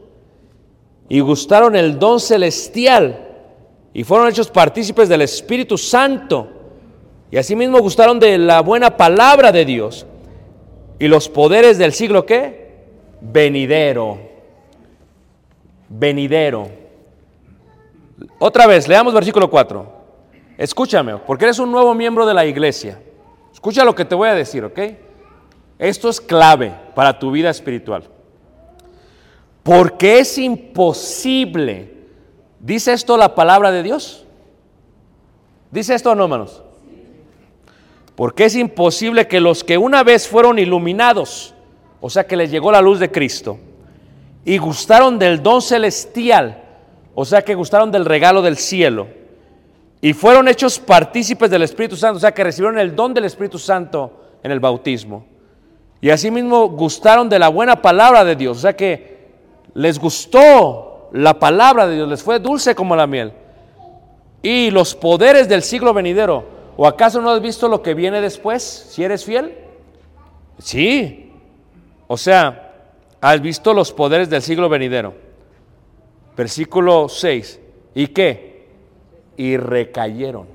y 1.10 1.20
gustaron 1.22 1.76
el 1.76 1.98
don 1.98 2.20
celestial 2.20 3.25
y 3.96 4.04
fueron 4.04 4.28
hechos 4.28 4.52
partícipes 4.52 5.08
del 5.08 5.22
Espíritu 5.22 5.78
Santo 5.78 6.50
y 7.32 7.38
asimismo 7.38 7.80
gustaron 7.80 8.20
de 8.20 8.38
la 8.38 8.60
buena 8.60 8.98
palabra 8.98 9.54
de 9.54 9.64
Dios 9.64 10.06
y 11.00 11.08
los 11.08 11.30
poderes 11.30 11.78
del 11.78 11.94
siglo 11.94 12.26
qué? 12.26 12.76
Venidero. 13.22 14.20
Venidero. 15.88 16.68
Otra 18.38 18.68
vez, 18.68 18.86
leamos 18.90 19.14
versículo 19.14 19.50
4. 19.50 19.94
Escúchame, 20.58 21.16
porque 21.20 21.46
eres 21.46 21.60
un 21.60 21.72
nuevo 21.72 21.96
miembro 21.96 22.26
de 22.26 22.34
la 22.34 22.46
iglesia. 22.46 23.00
Escucha 23.54 23.86
lo 23.86 23.96
que 23.96 24.04
te 24.04 24.14
voy 24.14 24.28
a 24.28 24.36
decir, 24.36 24.66
¿ok? 24.66 24.80
Esto 25.80 26.10
es 26.10 26.20
clave 26.20 26.76
para 26.96 27.18
tu 27.18 27.32
vida 27.32 27.50
espiritual. 27.50 28.04
Porque 29.64 30.20
es 30.20 30.38
imposible. 30.38 31.95
¿Dice 32.66 32.94
esto 32.94 33.16
la 33.16 33.36
palabra 33.36 33.72
de 33.72 33.84
Dios? 33.84 34.26
¿Dice 35.70 35.94
esto 35.94 36.12
o 36.12 36.16
no, 36.16 36.24
hermanos? 36.24 36.64
Porque 38.16 38.46
es 38.46 38.56
imposible 38.56 39.28
que 39.28 39.40
los 39.40 39.64
que 39.64 39.78
una 39.78 40.04
vez 40.04 40.28
fueron 40.28 40.58
iluminados, 40.58 41.54
o 42.02 42.10
sea 42.10 42.26
que 42.26 42.36
les 42.36 42.50
llegó 42.50 42.72
la 42.72 42.82
luz 42.82 42.98
de 42.98 43.12
Cristo, 43.12 43.60
y 44.44 44.58
gustaron 44.58 45.20
del 45.20 45.44
don 45.44 45.62
celestial, 45.62 46.64
o 47.14 47.24
sea 47.24 47.44
que 47.44 47.54
gustaron 47.54 47.92
del 47.92 48.04
regalo 48.04 48.42
del 48.42 48.58
cielo, 48.58 49.10
y 50.02 50.14
fueron 50.14 50.48
hechos 50.48 50.80
partícipes 50.80 51.52
del 51.52 51.62
Espíritu 51.62 51.96
Santo, 51.96 52.18
o 52.18 52.20
sea 52.20 52.34
que 52.34 52.44
recibieron 52.44 52.80
el 52.80 52.96
don 52.96 53.14
del 53.14 53.26
Espíritu 53.26 53.60
Santo 53.60 54.24
en 54.42 54.50
el 54.50 54.60
bautismo, 54.60 55.24
y 56.02 56.10
asimismo 56.10 56.70
gustaron 56.70 57.30
de 57.30 57.38
la 57.38 57.50
buena 57.50 57.80
palabra 57.80 58.26
de 58.26 58.36
Dios, 58.36 58.58
o 58.58 58.62
sea 58.62 58.76
que 58.76 59.28
les 59.76 60.00
gustó 60.00 60.85
la 61.12 61.40
palabra 61.40 61.88
de 61.88 61.96
Dios, 61.96 62.10
les 62.10 62.24
fue 62.24 62.40
dulce 62.40 62.76
como 62.76 62.96
la 62.96 63.08
miel, 63.08 63.34
y 64.42 64.70
los 64.72 64.96
poderes 64.96 65.50
del 65.50 65.64
siglo 65.64 65.94
venidero. 65.94 66.56
¿O 66.78 66.86
acaso 66.86 67.22
no 67.22 67.32
has 67.32 67.42
visto 67.42 67.68
lo 67.68 67.82
que 67.82 67.94
viene 67.94 68.22
después 68.22 68.62
si 68.64 69.04
eres 69.04 69.24
fiel? 69.24 69.58
Sí. 70.60 71.32
O 72.08 72.18
sea, 72.18 72.74
has 73.22 73.42
visto 73.42 73.74
los 73.74 73.92
poderes 73.92 74.30
del 74.30 74.42
siglo 74.42 74.70
venidero. 74.70 75.14
Versículo 76.36 77.08
6. 77.08 77.60
¿Y 77.96 78.08
qué? 78.08 78.68
Y 79.38 79.58
recayeron. 79.58 80.48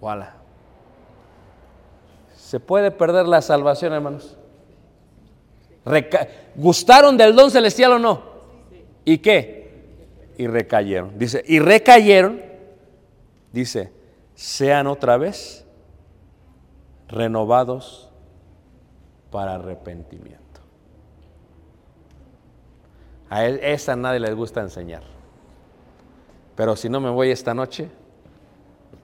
Voilà. 0.00 0.34
¿Se 2.36 2.60
puede 2.60 2.90
perder 2.90 3.26
la 3.26 3.42
salvación, 3.42 3.92
hermanos? 3.92 4.36
¿Gustaron 6.56 7.16
del 7.16 7.34
don 7.34 7.50
celestial 7.50 7.92
o 7.92 7.98
no? 7.98 8.22
¿Y 9.04 9.18
qué? 9.18 10.34
Y 10.36 10.46
recayeron. 10.46 11.18
Dice, 11.18 11.42
y 11.46 11.60
recayeron, 11.60 12.42
dice, 13.52 13.92
sean 14.34 14.86
otra 14.88 15.16
vez 15.16 15.64
renovados 17.08 18.10
para 19.30 19.54
arrepentimiento. 19.54 20.42
A 23.30 23.44
él, 23.44 23.60
esa 23.62 23.96
nadie 23.96 24.20
les 24.20 24.34
gusta 24.34 24.60
enseñar. 24.60 25.02
Pero 26.56 26.74
si 26.74 26.88
no 26.88 27.00
me 27.00 27.10
voy 27.10 27.30
esta 27.30 27.54
noche, 27.54 27.88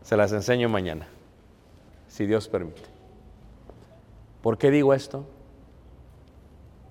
se 0.02 0.16
las 0.16 0.32
enseño 0.32 0.68
mañana, 0.68 1.06
si 2.08 2.26
Dios 2.26 2.48
permite. 2.48 2.82
¿Por 4.42 4.58
qué 4.58 4.70
digo 4.70 4.94
esto? 4.94 5.24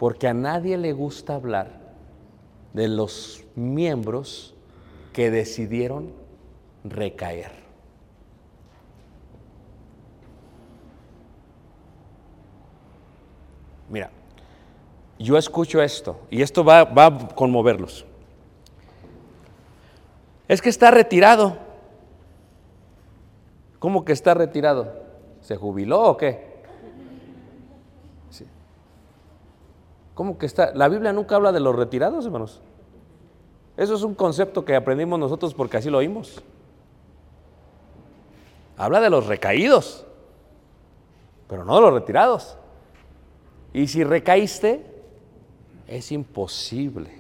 Porque 0.02 0.28
a 0.28 0.34
nadie 0.34 0.80
le 0.80 0.94
gusta 0.94 1.36
hablar 1.36 1.80
de 2.74 2.88
los 2.88 3.44
miembros 3.54 4.56
que 5.14 5.30
decidieron 5.30 6.12
recaer. 6.84 7.52
Mira, 13.92 14.10
yo 15.20 15.38
escucho 15.38 15.84
esto 15.84 16.20
y 16.32 16.42
esto 16.42 16.64
va, 16.64 16.84
va 16.84 17.06
a 17.06 17.28
conmoverlos. 17.36 18.04
Es 20.48 20.64
que 20.64 20.70
está 20.70 20.90
retirado. 20.90 21.60
¿Cómo 23.78 24.04
que 24.04 24.14
está 24.14 24.34
retirado? 24.34 24.96
¿Se 25.42 25.58
jubiló 25.58 26.02
o 26.02 26.18
qué? 26.18 26.51
¿Cómo 30.14 30.38
que 30.38 30.46
está? 30.46 30.74
La 30.74 30.90
Biblia 30.90 31.14
nunca 31.14 31.36
habla 31.36 31.52
de 31.52 31.60
los 31.60 31.76
retirados, 31.76 32.26
hermanos. 32.26 32.62
Eso 33.78 33.96
es 33.96 34.04
un 34.04 34.14
concepto 34.14 34.66
que 34.66 34.76
aprendimos 34.76 35.18
nosotros 35.20 35.54
porque 35.54 35.78
así 35.78 35.90
lo 35.90 36.00
oímos. 36.00 36.42
Habla 38.78 39.00
de 39.00 39.10
los 39.10 39.28
recaídos, 39.28 40.06
pero 41.48 41.64
no 41.64 41.76
de 41.76 41.82
los 41.82 41.94
retirados. 41.94 42.58
Y 43.74 43.88
si 43.88 44.04
recaíste, 44.04 44.86
es 45.88 46.12
imposible. 46.12 47.12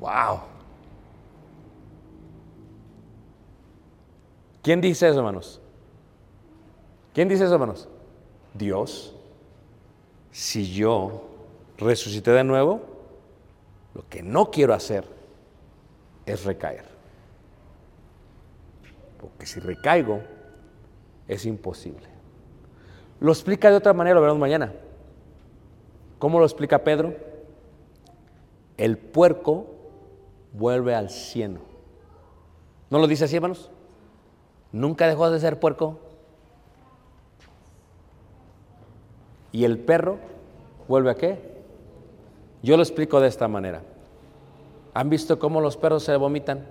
Wow. 0.00 0.40
¿Quién 4.62 4.80
dice 4.80 5.08
eso, 5.08 5.18
hermanos? 5.18 5.60
¿Quién 7.12 7.28
dice 7.28 7.44
eso, 7.44 7.54
hermanos? 7.54 7.88
Dios. 8.54 9.13
Si 10.34 10.74
yo 10.74 11.22
resucité 11.78 12.32
de 12.32 12.42
nuevo, 12.42 12.80
lo 13.94 14.08
que 14.08 14.20
no 14.20 14.50
quiero 14.50 14.74
hacer 14.74 15.06
es 16.26 16.44
recaer. 16.44 16.86
Porque 19.20 19.46
si 19.46 19.60
recaigo, 19.60 20.22
es 21.28 21.46
imposible. 21.46 22.08
Lo 23.20 23.30
explica 23.30 23.70
de 23.70 23.76
otra 23.76 23.92
manera, 23.92 24.16
lo 24.16 24.22
veremos 24.22 24.40
mañana. 24.40 24.72
¿Cómo 26.18 26.40
lo 26.40 26.46
explica 26.46 26.82
Pedro? 26.82 27.14
El 28.76 28.98
puerco 28.98 29.66
vuelve 30.52 30.96
al 30.96 31.10
cieno. 31.10 31.60
¿No 32.90 32.98
lo 32.98 33.06
dice 33.06 33.26
así, 33.26 33.36
hermanos? 33.36 33.70
Nunca 34.72 35.06
dejó 35.06 35.30
de 35.30 35.38
ser 35.38 35.60
puerco. 35.60 36.00
¿Y 39.54 39.64
el 39.64 39.78
perro 39.78 40.18
vuelve 40.88 41.12
a 41.12 41.14
qué? 41.14 41.38
Yo 42.64 42.76
lo 42.76 42.82
explico 42.82 43.20
de 43.20 43.28
esta 43.28 43.46
manera. 43.46 43.82
¿Han 44.94 45.08
visto 45.08 45.38
cómo 45.38 45.60
los 45.60 45.76
perros 45.76 46.02
se 46.02 46.16
vomitan? 46.16 46.66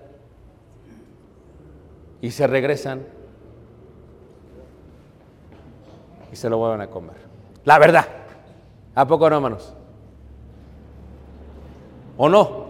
Y 2.19 2.31
se 2.31 2.45
regresan. 2.45 3.05
Y 6.29 6.35
se 6.35 6.49
lo 6.49 6.57
vuelven 6.57 6.81
a 6.81 6.89
comer. 6.89 7.15
La 7.63 7.79
verdad. 7.79 8.05
¿A 8.95 9.07
poco 9.07 9.29
no, 9.29 9.37
hermanos? 9.37 9.73
¿O 12.17 12.27
no? 12.27 12.65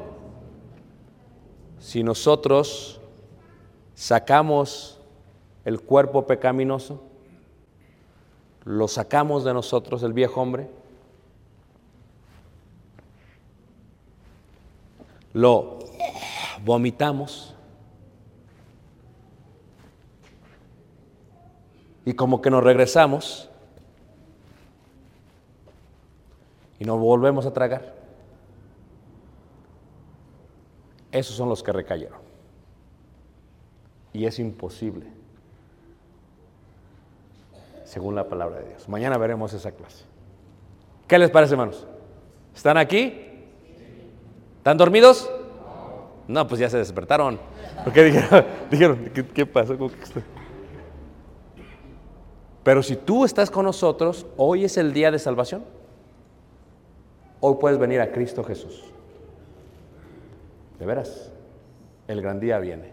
Si 1.79 2.03
nosotros 2.03 3.01
sacamos 3.95 5.01
el 5.65 5.81
cuerpo 5.81 6.27
pecaminoso, 6.27 7.01
lo 8.65 8.87
sacamos 8.87 9.43
de 9.43 9.53
nosotros, 9.53 10.03
el 10.03 10.13
viejo 10.13 10.41
hombre, 10.41 10.69
lo 15.33 15.79
vomitamos 16.63 17.55
y 22.05 22.13
como 22.13 22.41
que 22.41 22.49
nos 22.49 22.63
regresamos 22.63 23.49
y 26.79 26.85
nos 26.85 26.99
volvemos 26.99 27.45
a 27.45 27.53
tragar. 27.53 27.95
Esos 31.11 31.35
son 31.35 31.47
los 31.47 31.61
que 31.61 31.71
recayeron. 31.71 32.19
Y 34.13 34.25
es 34.25 34.39
imposible, 34.39 35.07
según 37.93 38.15
la 38.15 38.27
palabra 38.27 38.57
de 38.57 38.69
Dios. 38.69 38.89
Mañana 38.89 39.19
veremos 39.19 39.53
esa 39.53 39.71
clase. 39.71 40.05
¿Qué 41.07 41.19
les 41.19 41.29
parece, 41.29 41.53
hermanos? 41.53 41.85
¿Están 42.55 42.75
aquí? 42.77 43.13
¿Están 44.57 44.77
dormidos? 44.77 45.29
No, 46.27 46.47
pues 46.47 46.59
ya 46.59 46.71
se 46.71 46.79
despertaron. 46.79 47.39
¿Por 47.83 47.93
qué 47.93 48.05
dijeron? 48.05 48.45
dijeron 48.71 49.11
¿qué, 49.13 49.23
qué 49.23 49.45
pasó? 49.45 49.77
¿Cómo 49.77 49.91
que 49.91 50.01
está? 50.01 50.21
Pero 52.63 52.81
si 52.81 52.95
tú 52.95 53.25
estás 53.25 53.51
con 53.51 53.65
nosotros, 53.65 54.25
hoy 54.37 54.65
es 54.65 54.77
el 54.77 54.91
día 54.91 55.11
de 55.11 55.19
salvación. 55.19 55.63
Hoy 57.41 57.57
puedes 57.59 57.77
venir 57.77 58.01
a 58.01 58.11
Cristo 58.11 58.43
Jesús. 58.43 58.85
De 60.79 60.85
veras, 60.87 61.31
el 62.07 62.23
gran 62.23 62.39
día 62.39 62.57
viene. 62.57 62.91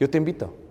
Yo 0.00 0.10
te 0.10 0.18
invito. 0.18 0.63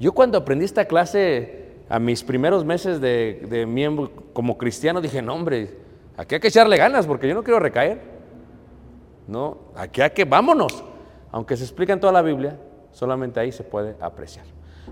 Yo 0.00 0.12
cuando 0.12 0.38
aprendí 0.38 0.64
esta 0.64 0.86
clase 0.86 1.74
a 1.90 1.98
mis 1.98 2.24
primeros 2.24 2.64
meses 2.64 3.02
de, 3.02 3.66
miembro 3.68 4.10
como 4.32 4.56
cristiano, 4.56 5.02
dije, 5.02 5.20
no 5.20 5.34
hombre, 5.34 5.76
aquí 6.16 6.36
hay 6.36 6.40
que 6.40 6.48
echarle 6.48 6.78
ganas 6.78 7.06
porque 7.06 7.28
yo 7.28 7.34
no 7.34 7.44
quiero 7.44 7.60
recaer. 7.60 8.00
No, 9.28 9.58
aquí 9.76 10.00
hay 10.00 10.10
que, 10.10 10.24
vámonos. 10.24 10.82
Aunque 11.30 11.54
se 11.56 11.64
explica 11.64 11.92
en 11.92 12.00
toda 12.00 12.14
la 12.14 12.22
Biblia, 12.22 12.58
solamente 12.92 13.38
ahí 13.38 13.52
se 13.52 13.62
puede 13.62 13.94
apreciar. 14.00 14.46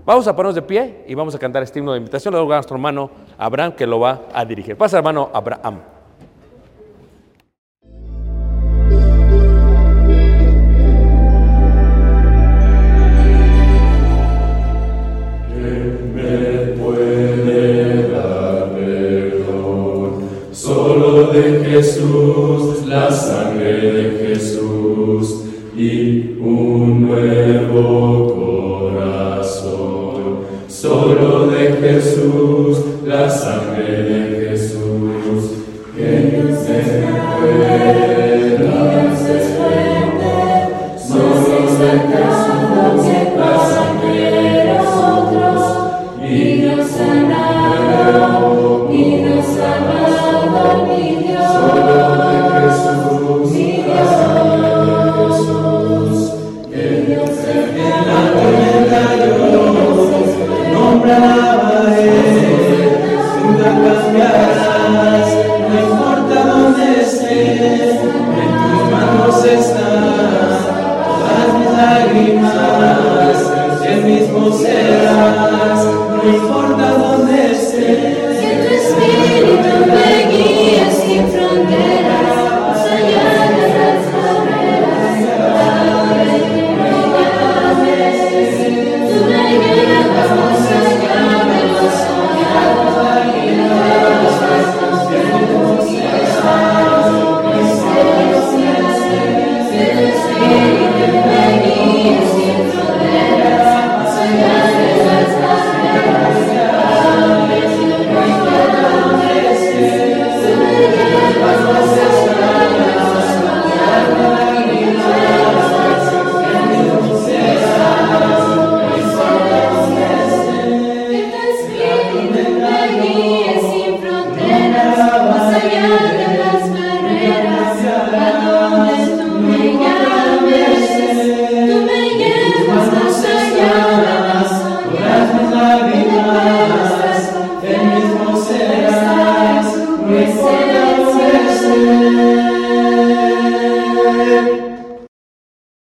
Vamos 0.05 0.27
a 0.27 0.35
ponernos 0.35 0.55
de 0.55 0.61
pie 0.61 1.03
y 1.07 1.15
vamos 1.15 1.33
a 1.33 1.39
cantar 1.39 1.63
este 1.63 1.79
himno 1.79 1.93
de 1.93 1.97
invitación. 1.97 2.31
Luego 2.31 2.53
a 2.53 2.57
nuestro 2.57 2.75
hermano 2.75 3.09
Abraham 3.37 3.73
que 3.73 3.87
lo 3.87 3.99
va 3.99 4.27
a 4.31 4.45
dirigir. 4.45 4.77
Pasa 4.77 4.97
hermano 4.97 5.31
Abraham. 5.33 5.81